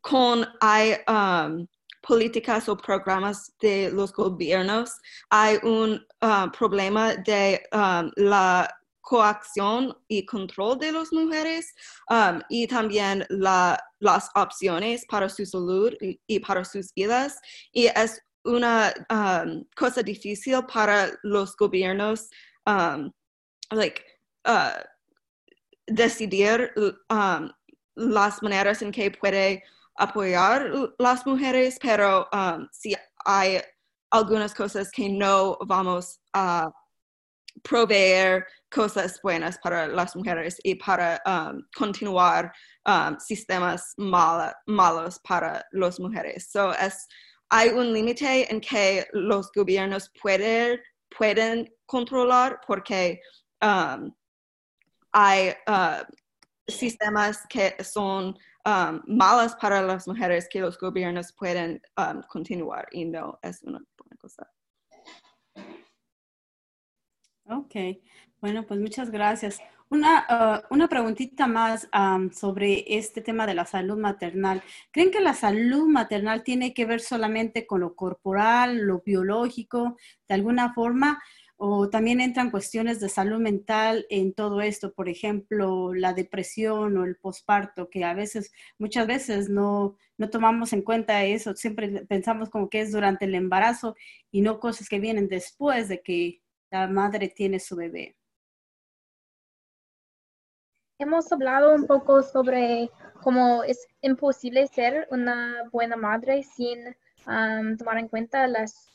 [0.00, 1.66] con hay um,
[2.02, 4.92] políticas o programas de los gobiernos,
[5.30, 8.68] hay un uh, problema de um, la
[9.00, 11.74] coacción y control de las mujeres
[12.48, 17.38] y también la, las opciones para su salud y, para sus vidas.
[17.70, 18.94] Y es una
[19.76, 22.30] cosa difícil para los gobiernos
[23.74, 24.02] like,
[24.46, 24.72] uh,
[25.86, 26.72] decidir
[27.96, 29.62] las maneras en que puede
[29.98, 32.28] apoyar las mujeres, pero
[32.72, 33.60] si hay
[34.10, 36.70] algunas cosas que no vamos a
[37.62, 42.52] proveer cosas buenas para las mujeres y para um, continuar
[42.86, 46.48] um, sistemas malos para las mujeres.
[46.50, 47.06] So es,
[47.50, 50.80] hay un límite en que los gobiernos pueden,
[51.16, 53.20] pueden controlar porque
[53.64, 54.14] um,
[55.12, 56.04] hay uh,
[56.66, 63.04] sistemas que son um, malas para las mujeres que los gobiernos pueden um, continuar y
[63.04, 64.50] no es una buena cosa.
[67.46, 67.74] Ok,
[68.40, 69.60] bueno, pues muchas gracias.
[69.90, 71.88] Una, ah, una preguntita más
[72.32, 74.62] sobre este tema de la salud maternal.
[74.90, 79.96] ¿Creen que la salud maternal tiene que ver solamente con lo corporal, lo biológico,
[80.26, 81.22] de alguna forma?
[81.56, 84.92] ¿O también entran cuestiones de salud mental en todo esto?
[84.92, 90.72] Por ejemplo, la depresión o el posparto, que a veces, muchas veces no, no tomamos
[90.72, 91.54] en cuenta eso.
[91.54, 93.94] Siempre pensamos como que es durante el embarazo
[94.30, 98.16] y no cosas que vienen después de que la madre tiene su bebé.
[100.98, 102.90] Hemos hablado un poco sobre
[103.22, 106.96] como es imposible ser una buena madre sin
[107.78, 108.93] tomar en cuenta las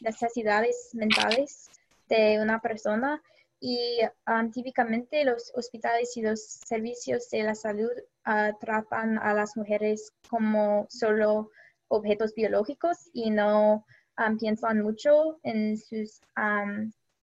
[0.00, 1.70] necesidades mentales
[2.08, 3.22] de una persona
[3.60, 4.00] y
[4.52, 7.92] típicamente los hospitales y los servicios de la salud
[8.60, 11.50] tratan a las mujeres como solo
[11.88, 13.84] objetos biológicos y no
[14.38, 16.20] piensan mucho en sus,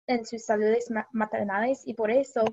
[0.07, 2.45] en sus saludes maternales y por eso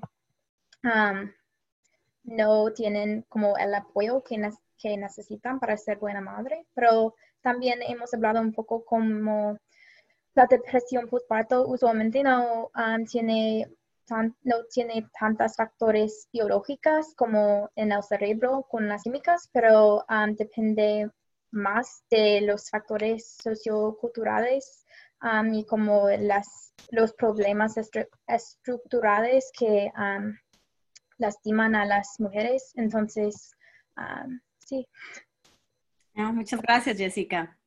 [2.24, 6.66] no tienen como el apoyo que, que necesitan para ser buena madre.
[6.74, 7.14] Pero
[7.46, 9.56] también hemos hablado un poco como
[10.34, 12.72] la depresión postparto usualmente no
[13.08, 13.70] tiene
[14.42, 20.04] no tiene tantos factores biológicos como en el cerebro con las químicas, pero
[20.36, 21.08] depende
[21.52, 24.84] más de los factores socioculturales
[25.52, 27.74] y como las, los problemas
[28.26, 29.92] estructurales que
[31.18, 32.72] lastiman a las mujeres.
[32.74, 33.52] Entonces,
[34.58, 34.88] sí.
[36.16, 37.58] Ah, muchas gracias, Jessica.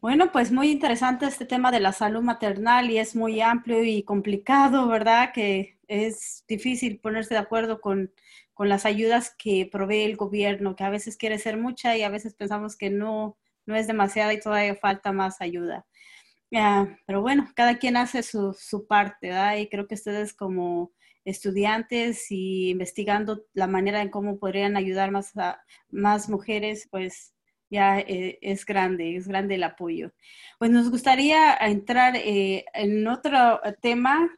[0.00, 4.04] Bueno, pues muy interesante este tema de la salud maternal y es muy amplio y
[4.04, 5.32] complicado, ¿verdad?
[5.34, 8.12] Que es difícil ponerse de acuerdo con,
[8.54, 12.08] con las ayudas que provee el gobierno, que a veces quiere ser mucha y a
[12.08, 15.86] veces pensamos que no, no es demasiada y todavía falta más ayuda.
[17.06, 19.56] pero bueno, cada quien hace su, su parte, ¿verdad?
[19.56, 20.92] Y creo que ustedes como
[21.24, 27.32] estudiantes y investigando la manera en cómo podrían ayudar más a más mujeres, pues
[27.72, 30.12] ya eh, es grande, es grande el apoyo.
[30.58, 34.30] Pues nos gustaría entrar eh, en otro tema.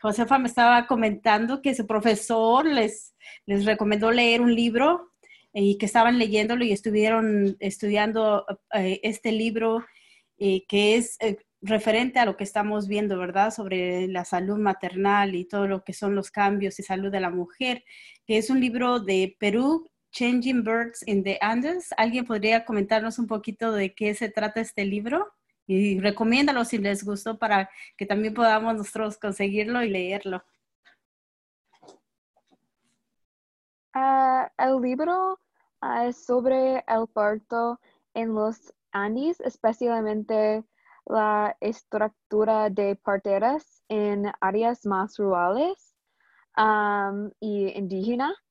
[0.00, 5.12] Josefa me estaba comentando que su profesor les, les recomendó leer un libro
[5.52, 9.84] y que estaban leyéndolo y estuvieron estudiando eh, este libro
[10.36, 11.16] que es
[11.62, 13.52] referente a lo que estamos viendo, ¿verdad?
[13.52, 17.30] Sobre la salud maternal y todo lo que son los cambios de salud de la
[17.30, 17.84] mujer,
[18.26, 21.92] que es un libro de Perú Changing Birds in the Andes.
[21.96, 25.32] ¿Alguien podría comentarnos un poquito de qué se trata este libro?
[25.66, 30.44] Y recomiéndalo si les gustó para que también podamos nosotros conseguirlo y leerlo.
[33.92, 35.40] Ah, el libro
[35.80, 37.80] ah, es sobre el parto
[38.14, 40.62] en los Andes, especialmente
[41.06, 45.96] la estructura de parteras en áreas más rurales
[47.40, 48.43] y indígenas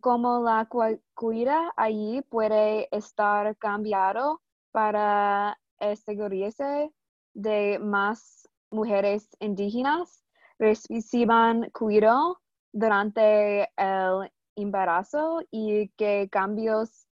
[0.00, 0.68] como la
[1.14, 6.92] cuida allí puede estar cambiado para asegurarse
[7.34, 10.24] de más mujeres indígenas.
[10.58, 12.40] Reciban cuidado
[12.72, 17.08] durante el embarazo y qué cambios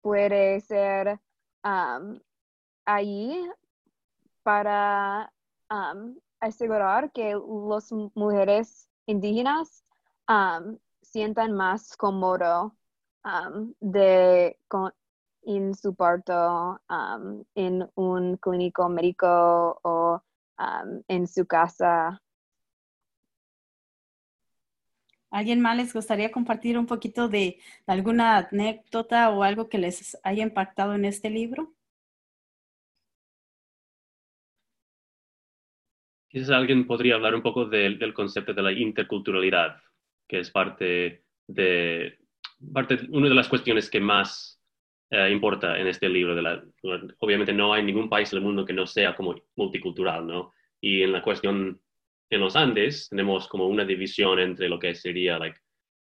[0.00, 1.20] puede ser
[2.84, 3.50] allí
[4.44, 5.32] para
[6.38, 9.82] asegurar que las mujeres indígenas
[11.16, 12.76] sientan más cómodo
[13.24, 14.58] um, de,
[15.46, 20.22] en su parto um, en un clínico médico o
[20.58, 22.20] um, en su casa.
[25.30, 30.42] ¿Alguien más les gustaría compartir un poquito de, alguna anécdota o algo que les haya
[30.42, 31.74] impactado en este libro?
[36.28, 39.85] Quizás alguien podría hablar un poco del concepto de la interculturalidad
[40.28, 42.18] que es parte de,
[42.72, 44.60] parte, una de las cuestiones que más
[45.10, 46.34] eh, importa en este libro.
[46.34, 46.62] De la,
[47.18, 50.52] obviamente no hay ningún país del mundo que no sea como multicultural, ¿no?
[50.80, 51.80] Y en la cuestión
[52.30, 55.58] en los Andes tenemos como una división entre lo que sería like,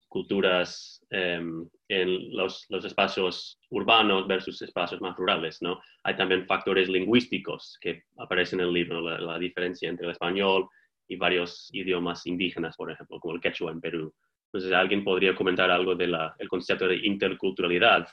[0.09, 5.81] culturas em, en los, los, espacios urbanos versus espacios más rurales, ¿no?
[6.05, 10.69] Hay también factores lingüísticos que aparecen en el libro, la, la diferencia entre el español
[11.09, 14.15] y varios idiomas indígenas, por ejemplo, como el quechua en Perú.
[14.47, 16.17] Entonces, ¿alguien podría comentar algo del
[16.49, 18.09] concepto de interculturalidad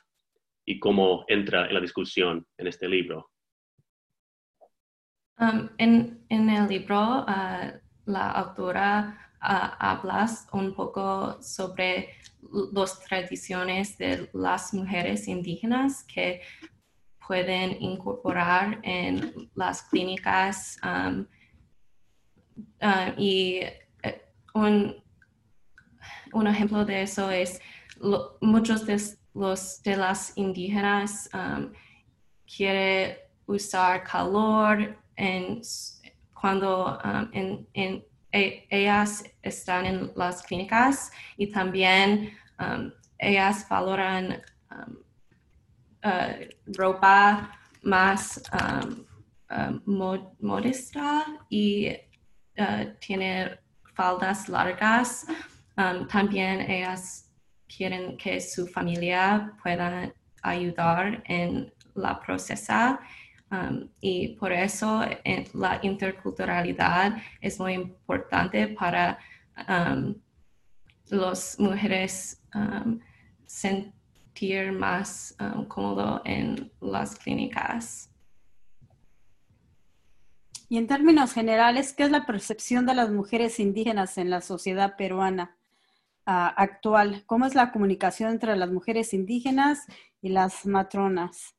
[0.66, 3.30] y cómo entra en la discusión en este libro?
[5.40, 7.72] Um, en, en, el libro, uh,
[8.06, 12.10] la autora uh, habla un poco sobre
[12.72, 16.42] las tradiciones de las mujeres indígenas que
[17.28, 21.26] pueden incorporar en las clínicas um,
[22.86, 23.62] Ah, y
[24.04, 25.02] eh, un,
[26.34, 27.62] un, ejemplo de eso es
[28.42, 29.02] muchos de
[29.34, 31.72] los de las indígenas um,
[32.46, 34.98] quiere usar calor
[36.34, 44.42] cuando um, e, ellas están en las clínicas y también um, ellas valoran
[44.72, 44.94] uh,
[46.76, 48.44] ropa más
[50.42, 51.96] modesta y
[52.58, 53.58] Uh, tiene
[53.96, 55.26] faldas largas
[55.76, 57.32] Um, también ellas
[57.68, 63.00] quieren que su familia pueda ayudar en la procesa
[63.52, 65.04] um, y por eso
[65.54, 69.18] la interculturalidad es muy importante para
[69.68, 70.14] um,
[71.10, 72.40] las mujeres
[73.48, 75.36] sentir más
[75.68, 78.13] cómodo en las clínicas.
[80.74, 84.96] Y en términos generales, ¿qué es la percepción de las mujeres indígenas en la sociedad
[84.98, 85.56] peruana
[86.26, 87.22] uh, actual?
[87.28, 89.86] ¿Cómo es la comunicación entre las mujeres indígenas
[90.20, 91.54] y las matronas?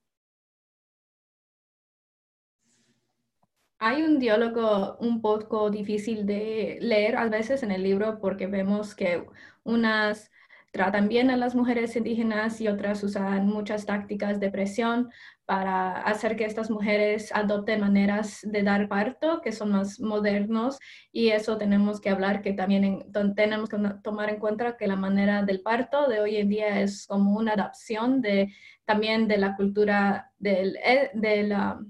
[3.78, 8.96] Hay un diálogo un poco difícil de leer a veces en el libro porque vemos
[8.96, 9.24] que
[9.62, 10.32] unas
[10.72, 15.12] tratan bien a las mujeres indígenas y otras usan muchas tácticas de presión
[15.46, 20.78] para hacer que estas mujeres adopten maneras de dar parto que son más modernos
[21.12, 25.42] y eso tenemos que hablar que también tenemos que tomar en cuenta que la manera
[25.42, 30.32] del parto de hoy en día es como una adaptación de también de la cultura
[30.38, 31.80] del, eh, de la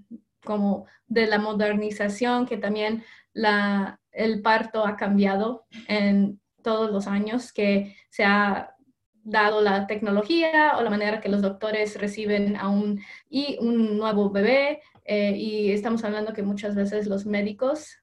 [0.45, 7.53] como de la modernización que también la, el parto ha cambiado en todos los años
[7.53, 8.74] que se ha
[9.25, 14.31] dado la tecnología o la manera que los doctores reciben a un, y un nuevo
[14.31, 14.83] bebé.
[15.05, 17.99] Eh, y estamos hablando que muchas veces los médicos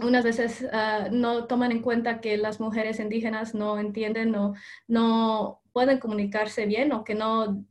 [0.00, 4.54] unas veces ah, no toman en cuenta que las mujeres indígenas no entienden o
[4.88, 7.64] no pueden comunicarse bien o que no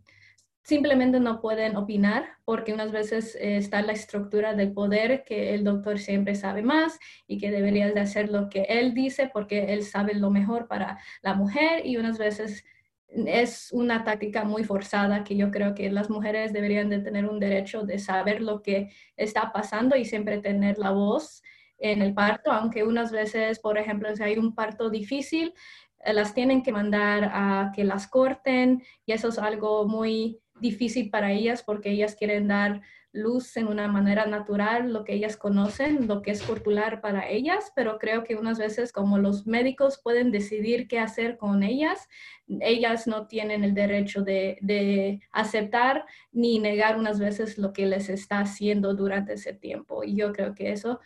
[0.63, 5.63] simplemente no pueden opinar porque unas veces eh, está la estructura del poder que el
[5.63, 9.83] doctor siempre sabe más y que debería de hacer lo que él dice porque él
[9.83, 12.63] sabe lo mejor para la mujer y unas veces
[13.07, 17.39] es una táctica muy forzada que yo creo que las mujeres deberían de tener un
[17.39, 21.43] derecho de saber lo que está pasando y siempre tener la voz
[21.77, 25.53] en el parto, aunque unas veces, por ejemplo, si hay un parto difícil,
[25.99, 31.09] eh, las tienen que mandar a que las corten y eso es algo muy difícil
[31.09, 32.81] para ellas porque ellas quieren dar
[33.13, 37.71] luz en una manera natural, lo que ellas conocen, lo que es cultural para ellas,
[37.75, 42.07] pero creo que unas veces como los médicos pueden decidir qué hacer con ellas,
[42.47, 48.07] ellas no tienen el derecho de, de aceptar ni negar unas veces lo que les
[48.07, 50.03] está haciendo durante ese tiempo.
[50.05, 51.01] Y yo creo que eso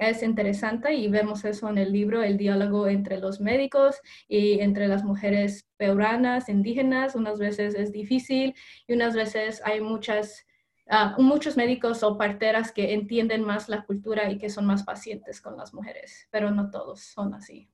[0.00, 3.96] es interesante y vemos eso en el libro, el diálogo entre los médicos
[4.28, 7.14] y entre las mujeres peuranas, indígenas.
[7.14, 8.54] Unas veces es difícil
[8.88, 10.46] y unas veces hay muchas,
[10.88, 15.42] ah, muchos médicos o parteras que entienden más la cultura y que son más pacientes
[15.42, 17.68] con las mujeres, pero no todos son así.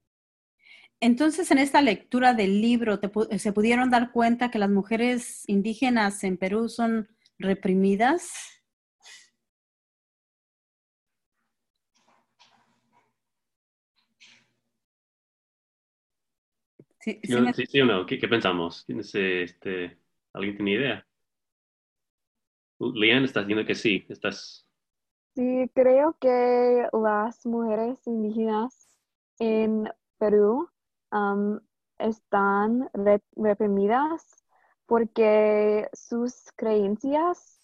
[0.99, 2.99] Entonces, en esta lectura del libro,
[3.39, 7.09] ¿se pudieron dar cuenta que las mujeres indígenas en Perú son
[7.39, 8.57] reprimidas?
[17.07, 18.85] Sí, sí, o no, ¿Qué, pensamos?
[18.89, 19.97] Este,
[20.33, 21.07] ¿Alguien tiene idea?
[22.81, 24.67] Lian, estás diciendo que sí, estás...
[25.37, 28.89] Sí, creo que las mujeres indígenas
[29.39, 29.89] en
[30.19, 30.69] Perú
[31.99, 32.91] están
[33.37, 34.45] reprimidas
[34.87, 37.61] porque sus creencias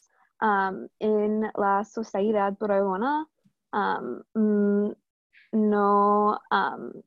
[1.00, 3.28] en la sociedad peruana
[4.34, 4.90] mm,
[5.50, 7.02] no uh,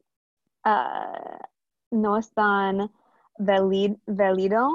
[1.91, 2.91] no están
[3.38, 4.69] válido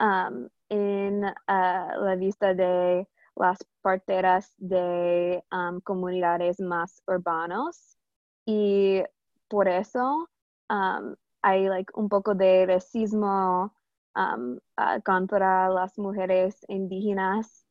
[0.00, 7.96] um, en uh, la vista de las parteras de um, comunidades más urbanos.
[8.44, 9.02] Y
[9.48, 10.28] por eso
[10.70, 13.72] um, hay like, un poco de racismo
[14.16, 17.64] uh, contra las mujeres indígenas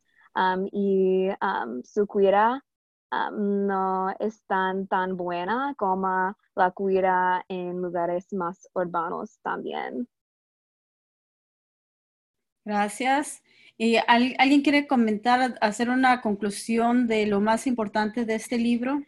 [0.71, 1.29] y
[1.83, 2.63] su cuida
[3.32, 10.08] no es tan, tan buena como la cuida en lugares más urbanos también.
[12.66, 13.41] Gracias.
[13.78, 19.03] ¿Y alguien quiere comentar, hacer una conclusión de lo más importante de este libro?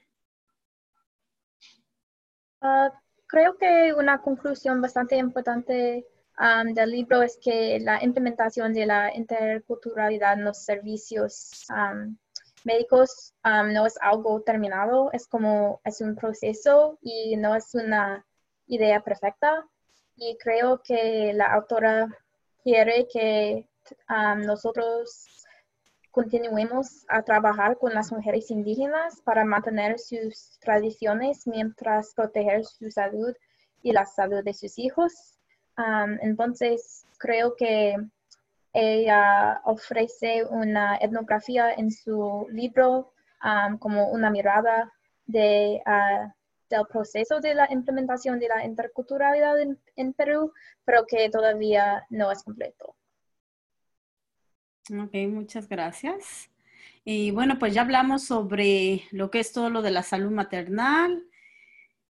[2.61, 2.91] Ah,
[3.27, 6.05] creo que una conclusión bastante importante
[6.73, 11.65] del libro es que la implementación de la interculturalidad en los servicios
[12.65, 18.25] médicos no es algo terminado, es como es un proceso y no es una
[18.67, 19.65] idea perfecta.
[20.15, 22.07] Y creo que la autora
[22.63, 23.67] quiere que
[24.45, 25.27] nosotros
[26.11, 33.33] continuemos a trabajar con las mujeres indígenas para mantener sus tradiciones mientras proteger su salud
[33.83, 35.37] y la salud de sus hijos.
[36.21, 37.95] entonces, creo que
[38.73, 43.13] ella ofrece una etnografía en su libro
[43.43, 44.91] um, como una mirada
[45.25, 46.29] de uh,
[46.69, 49.55] del proceso de la implementación de la interculturalidad
[49.95, 50.53] en, Perú,
[50.85, 52.95] pero que todavía no es completo.
[54.91, 56.49] Ok, muchas gracias.
[57.03, 61.23] Y bueno, pues ya hablamos sobre lo que es todo lo de la salud maternal.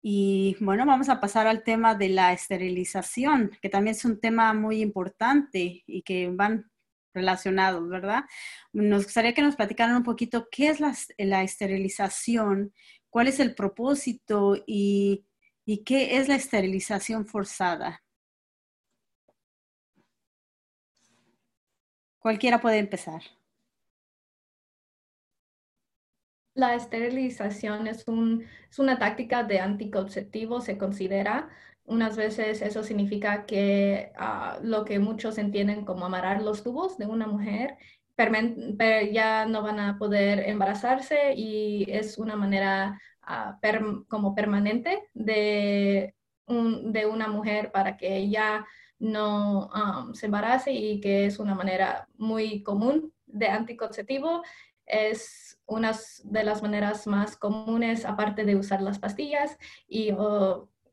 [0.10, 4.54] Y bueno, vamos a pasar al tema de la esterilización, que también es un tema
[4.54, 6.72] muy importante y que van
[7.14, 8.24] relacionados, ¿verdad?
[8.72, 12.74] Nos gustaría que nos platicaran un poquito qué es la, esterilización,
[13.10, 15.26] cuál es el propósito y,
[15.86, 18.02] qué es la esterilización forzada.
[22.20, 23.24] Cualquiera puede empezar.
[26.58, 31.50] La esterilización es, un, es una táctica de anticonceptivo, se considera,
[31.86, 37.06] unas veces eso significa que ah, lo que muchos entienden como amarrar los tubos de
[37.06, 37.78] una mujer
[39.12, 43.60] ya no van a poder embarazarse y es una manera ah,
[44.08, 46.16] como permanente de,
[46.48, 48.66] una mujer para que ya
[49.00, 49.70] no
[50.14, 54.42] se embarace y que es una manera muy común de anticonceptivo.
[54.86, 59.58] Es una de las maneras más comunes, aparte de usar las pastillas
[59.88, 60.12] y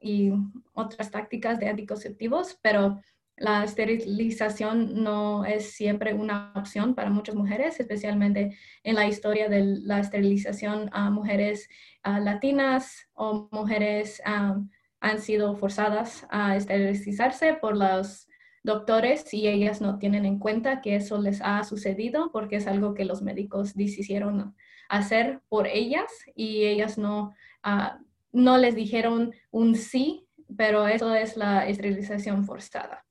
[0.05, 0.31] y
[0.75, 3.01] otras tácticas de anticonceptivos, pero
[3.37, 9.65] la esterilización no es siempre una opción para muchas mujeres, especialmente en la historia de
[9.65, 11.69] la esterilización a mujeres
[12.05, 18.29] latinas o mujeres han sido forzadas a esterilizarse por los
[18.65, 22.95] doctores y ellas no tienen en cuenta que eso les ha sucedido porque es algo
[22.95, 24.57] que los médicos decidieron
[24.89, 27.35] hacer por ellas y ellas no
[27.65, 28.05] uh,
[28.35, 33.07] no les dijeron un sí, pero eso es la esterilización forzada.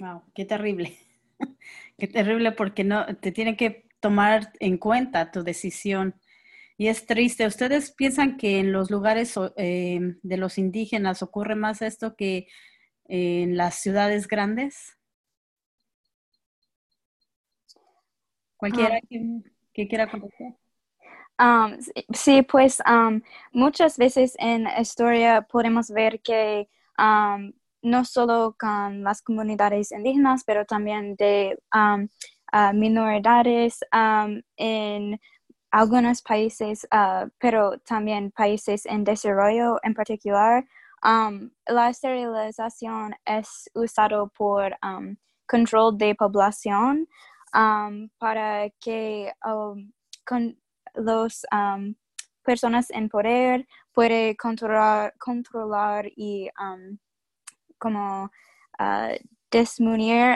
[0.00, 0.98] Wow, qué terrible.
[1.98, 6.16] qué terrible porque no te tienen que tomar en cuenta tu decisión.
[6.76, 7.46] Y es triste.
[7.46, 12.48] ¿Ustedes piensan que en los lugares eh, de los indígenas ocurre más esto que
[13.08, 14.96] en las ciudades grandes?
[18.56, 19.06] Cualquiera ah.
[19.08, 19.42] que,
[19.72, 20.54] que, quiera contestar.
[21.38, 21.76] Um,
[22.14, 23.20] sí, pues um,
[23.52, 27.52] muchas veces en historia podemos ver que um,
[27.82, 33.80] no solo con las comunidades indígenas, pero también de uh, minoridades
[34.56, 35.20] en
[35.70, 40.64] algunos países, uh, pero también países en desarrollo en particular,
[41.02, 44.76] la esterilización es usado por
[45.46, 47.08] control de población
[48.18, 49.32] para que
[50.24, 50.58] con,
[50.94, 51.46] las
[52.42, 56.48] personas en poder puede controlar, controlar y
[57.78, 58.30] como
[58.78, 59.16] uh,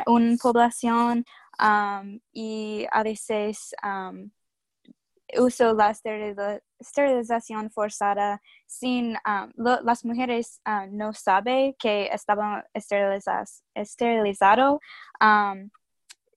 [0.06, 1.24] una población
[2.32, 3.74] y a veces
[5.38, 9.16] uso la esterilización forzada sin
[9.56, 10.60] las mujeres
[10.90, 14.80] no saben que estaban esterilizadas esterilizado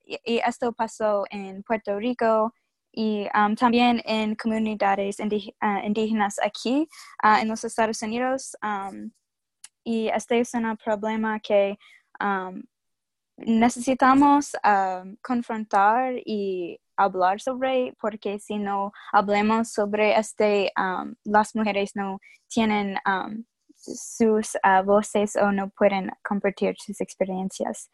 [0.06, 2.54] y, esto pasó en Puerto Rico
[2.92, 6.88] y um, también en comunidades uh, indígenas aquí
[7.24, 8.56] uh, en los Estados Unidos.
[8.62, 9.12] Um,
[9.84, 11.78] y este es un problema que
[12.20, 12.62] um,
[13.38, 14.52] necesitamos
[15.22, 20.72] confrontar y hablar sobre, porque si no hablamos sobre este,
[21.24, 22.98] las mujeres no tienen
[23.76, 27.90] sus uh, voces o no pueden compartir sus experiencias.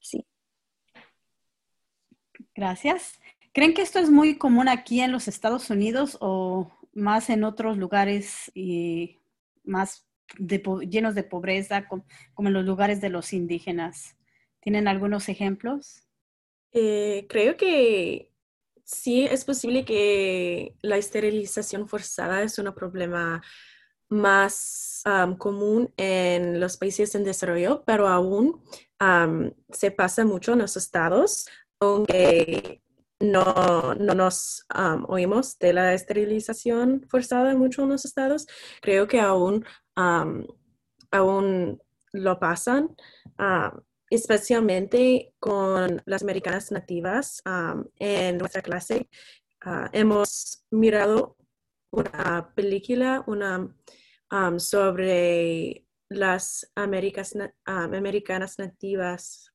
[0.00, 0.26] sí.
[2.54, 3.20] Gracias.
[3.52, 7.76] ¿Creen que esto es muy común aquí en los Estados Unidos o más en otros
[7.76, 9.20] lugares y
[9.64, 10.06] más
[10.38, 12.04] llenos de pobreza, como,
[12.38, 14.16] en los lugares de los indígenas?
[14.60, 16.05] ¿Tienen algunos ejemplos?
[16.72, 18.32] Eh, creo que
[18.84, 23.42] sí es posible que la esterilización forzada es un problema
[24.08, 25.02] más
[25.38, 28.62] común en los países en desarrollo, pero aún
[29.70, 31.48] se pasa mucho en los estados,
[31.80, 32.82] aunque
[33.20, 34.66] no, no nos
[35.08, 38.46] oímos de la esterilización forzada en muchos de los estados.
[38.80, 39.64] Creo que aún,
[41.10, 42.94] aún lo pasan,
[44.10, 47.42] especialmente con las americanas nativas.
[47.98, 49.08] en nuestra clase
[49.62, 51.36] ah, hemos mirado
[51.90, 53.74] una película una,
[54.58, 59.50] sobre las americanas nativas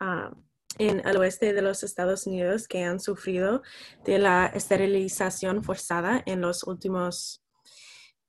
[0.77, 3.61] en el oeste de los Estados Unidos que han sufrido
[4.05, 7.43] de la esterilización forzada en los últimos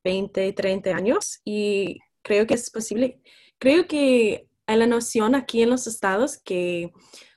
[0.04, 3.20] 20, 30 años y creo que es posible.
[3.58, 6.92] Creo que la noción aquí en los estados que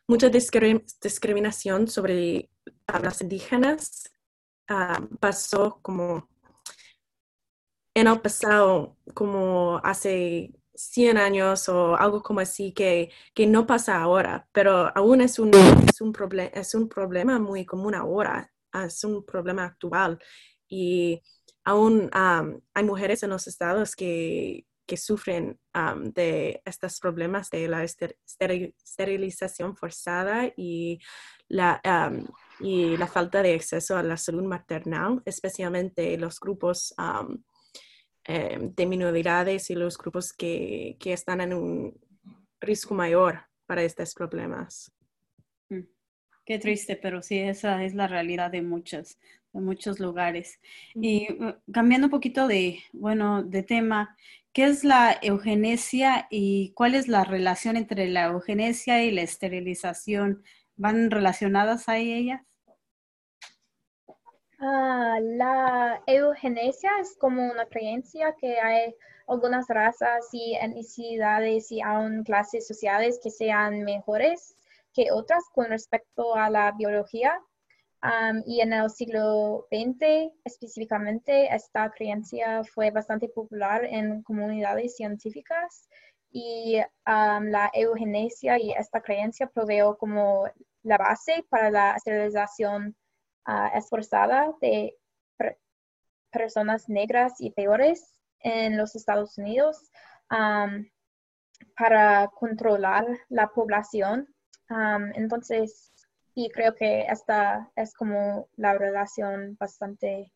[0.08, 2.50] mucha discriminación sobre
[3.02, 4.12] las indígenas
[4.68, 6.30] ah, pasó como
[7.96, 14.02] en el pasado, como hace 100 años o algo como así, que, que no pasa
[14.02, 16.14] ahora, pero aún es un, es un,
[16.54, 18.52] es un problema muy común ahora,
[18.86, 20.20] es un problema actual.
[20.68, 21.22] Y
[21.64, 25.60] aún hay mujeres en los estados que, que sufren
[26.14, 31.00] de estos problemas de la esterilización forzada y
[31.48, 31.82] la,
[32.60, 36.94] y la falta de acceso a la salud maternal, especialmente los grupos
[38.26, 42.00] em, de minoridades y los grupos que, que, están en un
[42.60, 44.92] riesgo mayor para estos problemas.
[45.70, 45.82] Mm,
[46.46, 49.18] qué triste, pero sí, esa es la realidad de muchos,
[50.00, 50.60] lugares.
[50.96, 54.16] Y uh, cambiando un poquito de, bueno, de tema,
[54.56, 60.46] ¿qué es la eugenesia y cuál es la relación entre la eugenesia y la esterilización?
[60.78, 62.42] ¿Van relacionadas ahí ellas?
[64.58, 68.96] Ah, la eugenesia es como una creencia que hay
[69.28, 74.56] algunas razas y etnicidades y aún clases sociales que sean mejores
[74.94, 77.42] que otras con respecto a la biología.
[78.46, 85.88] Y en el siglo XX específicamente, esta creencia fue bastante popular en comunidades científicas
[86.32, 90.46] y la eugenesia y esta creencia proveó como
[90.84, 92.96] la base para la esterilización
[93.48, 94.98] uh, esforzada de
[96.32, 99.90] personas negras y peores en los Estados Unidos
[101.78, 104.28] para controlar la población.
[105.16, 105.94] entonces,
[106.36, 110.32] y creo que esta es como la relación bastante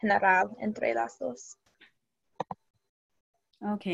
[0.00, 1.58] general entre las dos.
[3.60, 3.86] Ok.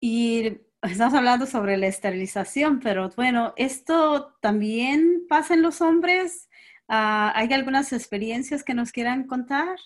[0.00, 6.48] y estamos hablando sobre la esterilización, pero bueno, ¿esto también pasa en los hombres?
[6.88, 9.78] Ah, ¿Hay algunas experiencias que nos quieran contar?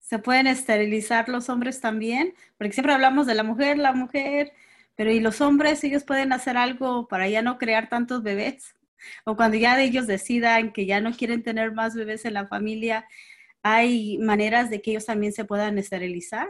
[0.00, 2.34] ¿Se pueden esterilizar los hombres también?
[2.58, 4.52] Porque siempre hablamos de la mujer, la mujer,
[4.96, 5.82] pero ¿y los hombres?
[5.84, 8.74] ¿Ellos pueden hacer algo para ya no crear tantos bebés?
[9.24, 13.06] O cuando ya ellos decidan que ya no quieren tener más bebés en la familia,
[13.62, 16.48] ¿hay maneras de que ellos también se puedan esterilizar?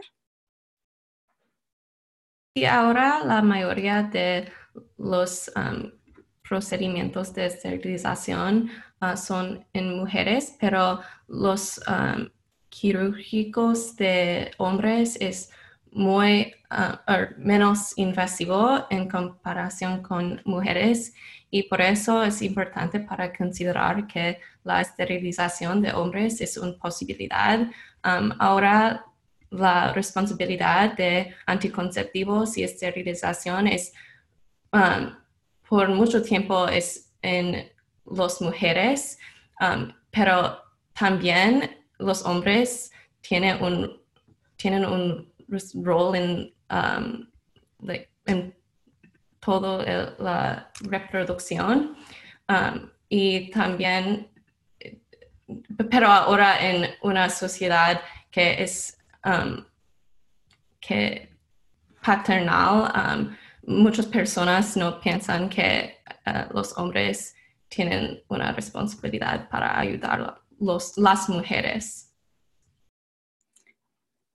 [2.57, 4.53] Y ahora la mayoría de
[4.97, 5.91] los um,
[6.49, 8.71] procedimientos de esterilización
[9.01, 12.29] uh, son en mujeres, pero los um,
[12.69, 15.51] quirúrgicos de hombres es
[15.95, 21.15] muy uh, er, menos invasivo en comparación con mujeres
[21.51, 27.61] y por eso es importante para considerar que la esterilización de hombres es una posibilidad.
[28.03, 29.07] Ahora
[29.51, 33.93] la responsabilidad de anticonceptivos y esterilización es
[35.69, 37.71] por mucho tiempo es en
[38.05, 39.17] las mujeres,
[40.11, 40.59] pero
[40.93, 42.91] también los hombres
[43.61, 44.03] un,
[44.57, 45.34] tienen un
[45.83, 47.27] rol en, um,
[48.27, 48.55] en
[49.41, 51.97] toda la reproducción
[53.09, 54.29] y también,
[55.91, 59.65] pero ahora en una sociedad que es Um,
[60.81, 61.31] que
[62.03, 63.35] paternal, um,
[63.67, 67.35] muchas personas no piensan que uh, los hombres
[67.69, 72.04] tienen una responsabilidad para ayudar a las mujeres.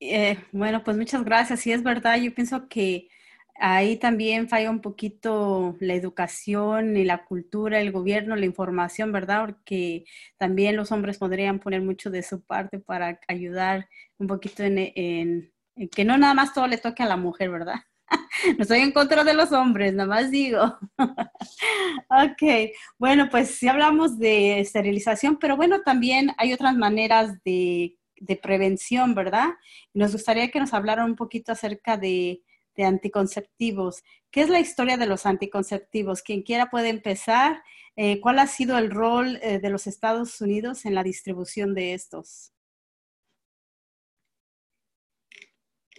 [0.02, 1.62] Eh, bueno, pues muchas gracias.
[1.62, 3.10] Sí, es verdad, yo pienso que
[3.56, 9.46] ahí también falla un poquito la educación y la cultura, el gobierno, la información, ¿verdad?
[9.46, 10.06] Porque
[10.38, 15.52] también los hombres podrían poner mucho de su parte para ayudar un poquito en,
[15.92, 17.76] que no nada más todo le toque a la mujer, ¿verdad?
[18.58, 20.78] no estoy en contra de los hombres, nada más digo.
[22.10, 28.36] ok, bueno, pues sí hablamos de esterilización, pero bueno, también hay otras maneras de, de
[28.36, 29.50] prevención, ¿verdad?
[29.94, 32.44] Nos gustaría que nos hablaran un poquito acerca de,
[32.78, 34.04] anticonceptivos.
[34.32, 36.22] ¿Qué es la historia de los anticonceptivos?
[36.22, 37.62] Quien quiera puede empezar.
[37.98, 41.94] Eh, ¿Cuál ha sido el rol eh, de los Estados Unidos en la distribución de
[41.94, 42.54] estos?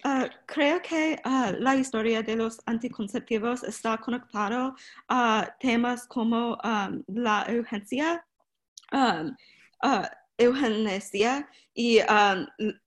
[0.02, 4.74] Ah, creo que ah, la historia de los anticonceptivos está conectado
[5.08, 8.24] a temas como um, la urgencia,
[10.40, 12.46] eugenesia y um,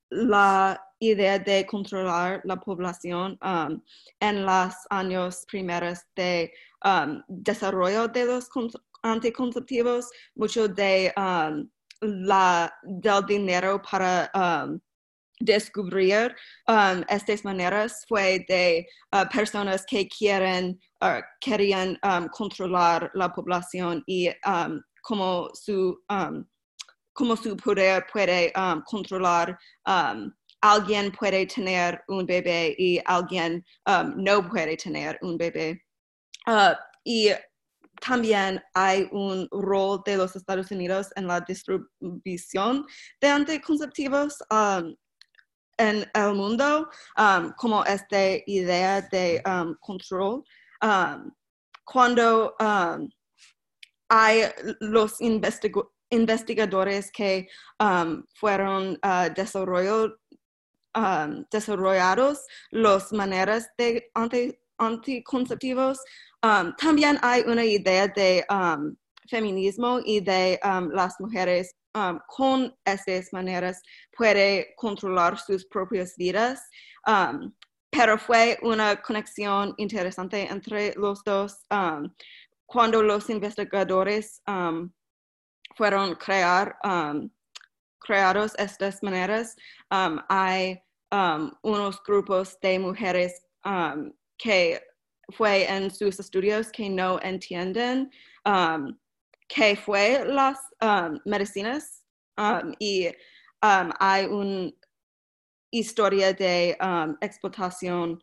[0.09, 3.81] la idea de controlar la población um,
[4.19, 6.51] en los años primeros de
[6.83, 8.49] um, desarrollo de los
[9.03, 11.13] anticonceptivos, mucho de
[12.01, 14.31] la, del dinero para
[15.39, 16.33] descubrir
[17.09, 21.99] estas maneras fue de uh, personas que quieren, uh, querían
[22.31, 24.29] controlar la población y
[25.01, 26.01] como su
[27.13, 29.57] como su poder puede um, controlar
[29.87, 35.83] um, alguien puede tener un bebé y alguien um, no puede tener un bebé.
[36.47, 37.31] Uh, y
[38.01, 42.85] también hay un rol de los Estados Unidos en la distribución
[43.21, 44.37] de anticonceptivos
[45.77, 46.89] en el mundo,
[47.57, 49.41] como esta idea de
[49.79, 50.43] control.
[51.85, 52.55] cuando
[54.09, 54.43] hay
[54.79, 55.92] los investigadores
[57.11, 57.47] que
[58.35, 59.29] fueron uh,
[61.51, 64.11] desarrollados las maneras de
[64.77, 65.99] anticonceptivos,
[66.43, 68.93] Um, también hay una idea de um,
[69.29, 71.73] feminismo y de um, las mujeres
[72.27, 73.79] con esas maneras
[74.17, 76.59] puede controlar sus propias vidas.
[77.91, 81.59] pero fue una conexión interesante entre los dos
[82.65, 84.41] cuando los investigadores
[85.75, 86.77] fueron crear,
[87.99, 89.55] creados estas maneras.
[90.29, 90.81] hay
[91.61, 93.45] unos grupos de mujeres
[94.37, 94.81] que
[95.31, 98.11] fue en sus estudios que no entienden
[98.45, 98.97] um,
[99.47, 102.03] qué fue las um, medicinas
[102.37, 103.07] um, y
[103.61, 104.71] um, hay una
[105.71, 106.77] historia de
[107.21, 108.21] explotación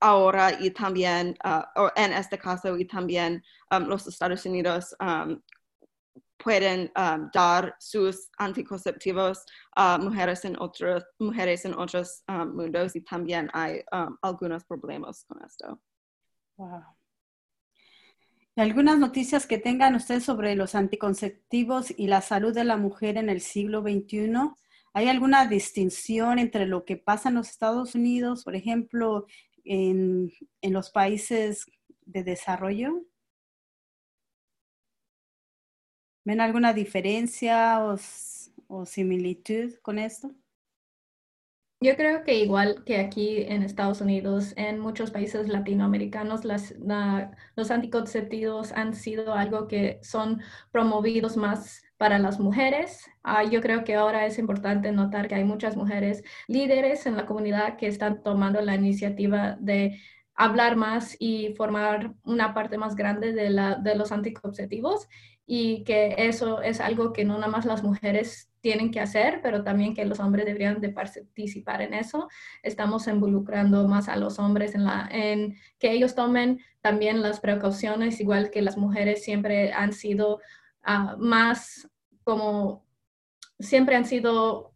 [0.00, 4.94] ahora y también uh, en este caso y también los Estados Unidos
[6.46, 9.44] pueden um, dar sus anticonceptivos
[9.74, 15.24] a mujeres en otros, mujeres en otros um, mundos y también hay um, algunos problemas
[15.24, 15.82] con esto.
[16.56, 16.84] Wow.
[18.54, 23.28] ¿Algunas noticias que tengan ustedes sobre los anticonceptivos y la salud de la mujer en
[23.28, 24.30] el siglo XXI?
[24.94, 29.26] ¿Hay alguna distinción entre lo que pasa en los Estados Unidos, por ejemplo,
[29.64, 30.30] en,
[30.60, 31.66] en los países
[32.02, 33.02] de desarrollo?
[36.26, 37.78] ¿Ven alguna diferencia
[38.68, 40.34] o, similitud con esto?
[41.80, 48.72] Yo creo que igual que aquí en Estados Unidos, en muchos países latinoamericanos, los anticonceptivos
[48.72, 53.08] han sido algo que son promovidos más para las mujeres.
[53.22, 57.24] Ah, yo creo que ahora es importante notar que hay muchas mujeres líderes en la
[57.24, 60.00] comunidad que están tomando la iniciativa de
[60.34, 65.08] hablar más y formar una parte más grande de, la, de los anticonceptivos
[65.46, 69.62] y que eso es algo que no nada más las mujeres tienen que hacer, pero
[69.62, 72.28] también que los hombres deberían de participar en eso.
[72.64, 78.20] Estamos involucrando más a los hombres en, la, en que ellos tomen también las precauciones,
[78.20, 80.40] igual que las mujeres siempre han sido
[80.82, 81.88] ah, más
[82.24, 82.84] como,
[83.60, 84.75] siempre han sido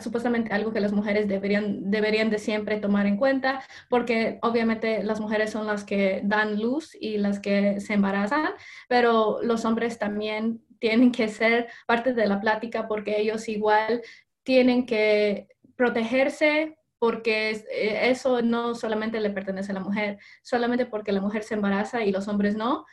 [0.00, 5.20] supuestamente algo que las mujeres deberían, deberían de siempre tomar en cuenta, porque obviamente las
[5.20, 8.50] mujeres son las que dan luz y las que se embarazan,
[8.88, 14.02] pero los hombres también tienen que ser parte de la plática porque ellos igual
[14.42, 21.12] tienen que protegerse porque eh, eso no solamente le pertenece a la mujer, solamente porque
[21.12, 22.86] la mujer se embaraza y los hombres no.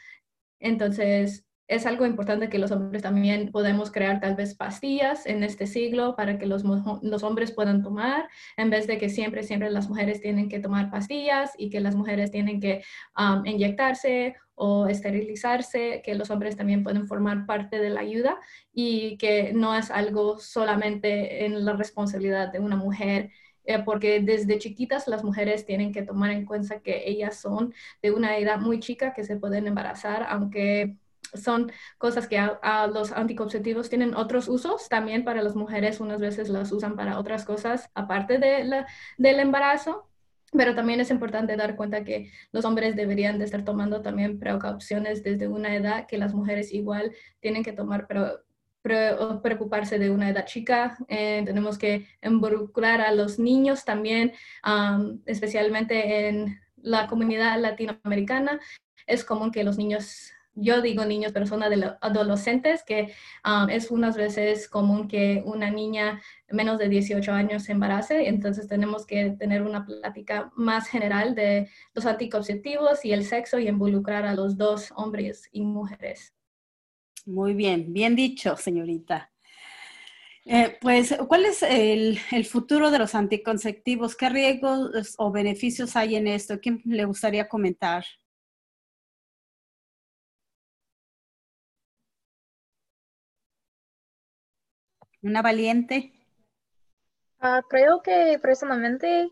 [0.60, 5.68] Entonces, es algo importante que los hombres también podemos crear tal vez pastillas en este
[5.68, 9.90] siglo para que los, los, hombres puedan tomar, en vez de que siempre, siempre las
[9.90, 12.84] mujeres tienen que tomar pastillas y que las mujeres tienen que
[13.18, 18.38] um, inyectarse o esterilizarse, que los hombres también pueden formar parte de la ayuda
[18.74, 23.32] y que no es algo solamente en la responsabilidad de una mujer
[23.66, 28.12] eh, porque desde chiquitas las mujeres tienen que tomar en cuenta que ellas son de
[28.12, 30.96] una edad muy chica que se pueden embarazar, aunque
[31.34, 34.90] son cosas que a, los anticonceptivos tienen otros usos.
[34.90, 39.40] También para las mujeres unas veces las usan para otras cosas aparte de la, del
[39.40, 40.08] embarazo.
[40.54, 45.22] Pero también es importante dar cuenta que los hombres deberían de estar tomando también precauciones
[45.22, 48.40] desde una edad que las mujeres igual tienen que tomar pero
[49.42, 50.98] preocuparse de una edad chica.
[51.08, 54.34] Eh, tenemos que involucrar a los niños también,
[55.26, 58.60] especialmente en la comunidad latinoamericana.
[59.06, 63.14] Es común que los niños yo digo niños, pero son adolescentes, que
[63.46, 68.68] um, es unas veces común que una niña menos de 18 años se embarace, entonces
[68.68, 74.26] tenemos que tener una plática más general de los anticonceptivos y el sexo y involucrar
[74.26, 76.34] a los dos hombres y mujeres.
[77.26, 79.32] Muy bien, bien dicho, señorita.
[80.46, 84.16] Eh, pues, ¿cuál es el, el, futuro de los anticonceptivos?
[84.16, 86.62] ¿Qué riesgos o beneficios hay en esto?
[86.62, 88.06] ¿Quién le gustaría comentar?
[95.22, 96.14] Una valiente?
[97.40, 99.32] Ah, creo que personalmente,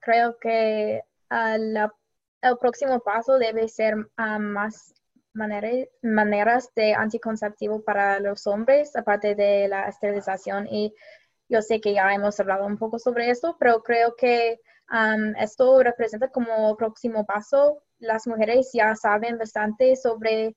[0.00, 4.94] creo que ah, el próximo paso debe ser ah, más,
[5.32, 10.66] maneras de anticonceptivo para los hombres, aparte de la esterilización.
[10.68, 10.94] Y
[11.48, 14.60] yo sé que ya hemos hablado un poco sobre esto, pero creo que
[15.38, 17.82] esto representa como próximo paso.
[17.98, 20.56] Las mujeres ya saben bastante sobre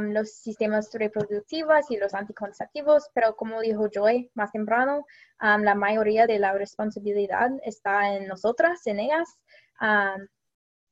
[0.00, 5.06] los sistemas reproductivos y los anticonceptivos, pero como dijo Joy más temprano,
[5.40, 9.28] la mayoría de la responsabilidad está en nosotras, en ellas.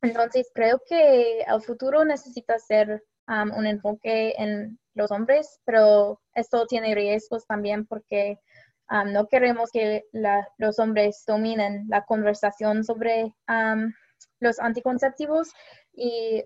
[0.02, 6.94] entonces, creo que el futuro necesita ser un enfoque en los hombres, pero esto tiene
[6.94, 8.38] riesgos también porque
[9.06, 10.04] no queremos que
[10.56, 13.34] los hombres dominen la conversación sobre
[14.40, 15.52] los anticonceptivos
[15.98, 16.44] y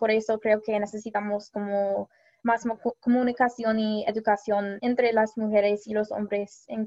[0.00, 2.08] por eso creo que necesitamos como
[2.42, 2.64] más
[3.00, 6.86] comunicación y educación entre las mujeres y los hombres en,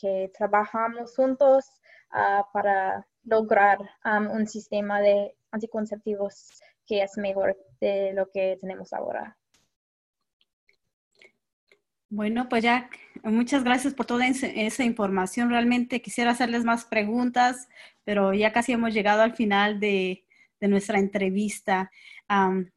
[0.00, 1.66] que trabajamos juntos
[2.12, 6.48] ah, para lograr un sistema de anticonceptivos
[6.86, 9.36] que es mejor de lo que tenemos ahora.
[12.08, 12.90] Bueno, pues ya,
[13.22, 15.48] muchas gracias por toda esa información.
[15.48, 17.68] Realmente quisiera hacerles más preguntas,
[18.04, 20.24] pero ya casi hemos llegado al final de,
[20.62, 21.90] de nuestra entrevista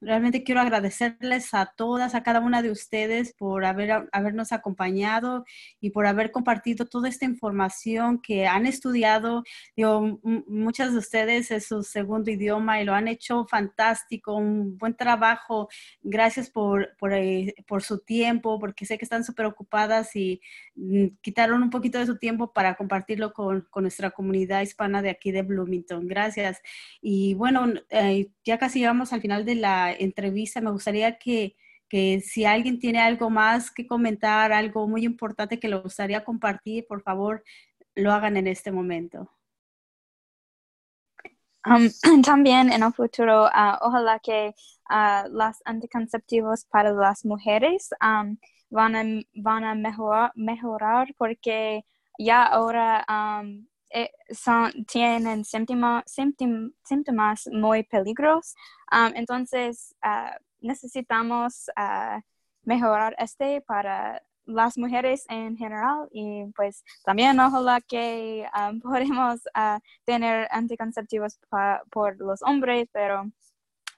[0.01, 5.45] realmente quiero agradecerles a todas, a cada una de ustedes por haber, habernos acompañado
[5.79, 9.43] y por haber compartido toda esta información que han estudiado.
[9.75, 14.95] Digo, muchas de ustedes es su segundo idioma y lo han hecho fantástico, un buen
[14.95, 15.69] trabajo.
[16.01, 20.41] Gracias por, por, eh, por su tiempo, porque sé que están súper ocupadas y
[20.75, 25.11] mm, quitaron un poquito de su tiempo para compartirlo con, con, nuestra comunidad hispana de
[25.11, 26.07] aquí de Bloomington.
[26.07, 26.61] Gracias.
[27.01, 31.55] Y bueno, eh, ya casi llegamos al final de la entrevista, me gustaría que,
[31.89, 36.85] que si alguien tiene algo más que comentar, algo muy importante que le gustaría compartir,
[36.87, 37.43] por favor,
[37.95, 39.29] lo hagan en este momento.
[41.65, 41.89] Um,
[42.23, 44.53] también en el futuro, uh, ojalá que
[44.89, 48.37] uh, los anticonceptivos para las mujeres um,
[48.69, 51.83] van, a, van a mejorar, mejorar porque
[52.19, 56.03] ya ahora um, eh, son, tienen síntomas,
[56.83, 58.55] síntomas muy peligrosos.
[58.91, 62.21] Um, entonces, uh, necesitamos uh,
[62.63, 69.79] mejorar este para las mujeres en general y pues también ojalá que um, podemos uh,
[70.05, 71.39] tener anticonceptivos
[71.91, 73.31] por los hombres, pero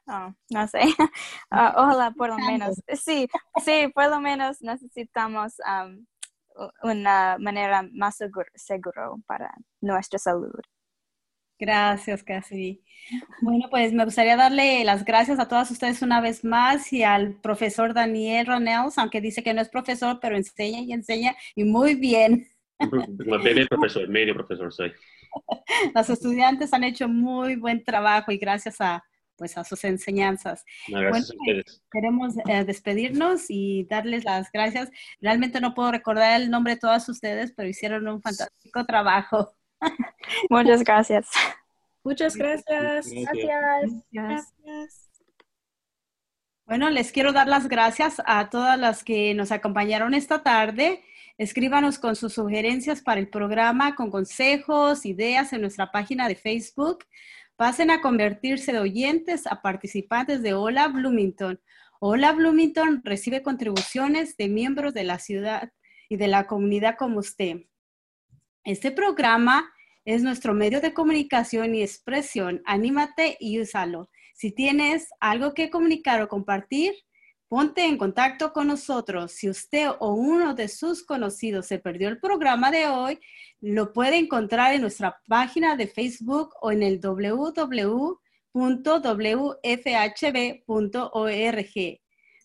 [0.07, 0.81] oh, no sé,
[1.51, 3.27] ojalá por lo menos, sí,
[3.63, 6.05] sí, por lo menos necesitamos um,
[6.84, 10.60] una manera más segura seguro para nuestra salud.
[11.60, 12.84] Gracias, Cassidy.
[13.41, 17.34] Bueno, pues me gustaría darle las gracias a todas ustedes una vez más y al
[17.41, 21.95] profesor Daniel Ronels, aunque dice que no es profesor, pero enseña y enseña y muy
[21.95, 22.47] bien.
[23.43, 24.91] Medio profesor, medio profesor soy.
[25.95, 29.03] Los estudiantes han hecho muy buen trabajo y gracias a,
[29.38, 30.65] pues a sus enseñanzas.
[31.91, 34.89] Queremos eh, despedirnos y darles las gracias.
[35.21, 39.53] Realmente no puedo recordar el nombre de todas ustedes, pero hicieron un fantástico trabajo.
[40.49, 41.27] Muchas gracias.
[42.03, 43.09] Muchas gracias.
[43.11, 44.03] Gracias.
[44.11, 45.09] gracias.
[46.65, 51.01] Bueno, les quiero dar las gracias a todas las que nos acompañaron esta tarde.
[51.38, 57.05] Escríbanos con sus sugerencias para el programa, con consejos, ideas en nuestra página de Facebook
[57.58, 61.60] pasen a convertirse de oyentes a participantes de Hola Bloomington.
[61.99, 65.74] Hola Bloomington recibe contribuciones de miembros de la ciudad
[66.08, 67.64] y de la comunidad como usted.
[68.64, 69.74] Este programa
[70.05, 72.62] es nuestro medio de comunicación y expresión.
[72.66, 74.12] Anímate y úsalo.
[74.36, 76.93] Si tienes algo que comunicar o compartir,
[77.49, 79.31] Ponte en contacto con nosotros.
[79.31, 83.19] Si usted o uno de sus conocidos se perdió el programa de hoy,
[83.61, 87.97] lo puede encontrar en nuestra página de Facebook o en el www.wfhb.org.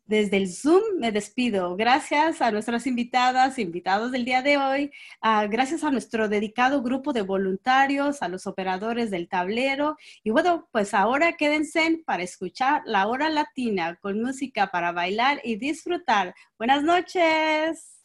[0.05, 1.76] Desde el Zoom me despido.
[1.76, 4.90] Gracias a nuestras invitadas, invitados del día de hoy.
[5.20, 9.96] Ah, gracias a nuestro dedicado grupo de voluntarios, a los operadores del tablero.
[10.24, 15.57] Y bueno, pues ahora quédense para escuchar la hora latina con música para bailar y
[15.57, 16.34] disfrutar.
[16.59, 18.05] Buenas noches.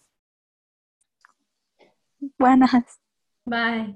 [2.37, 2.99] Buenas.
[3.45, 3.95] Bye.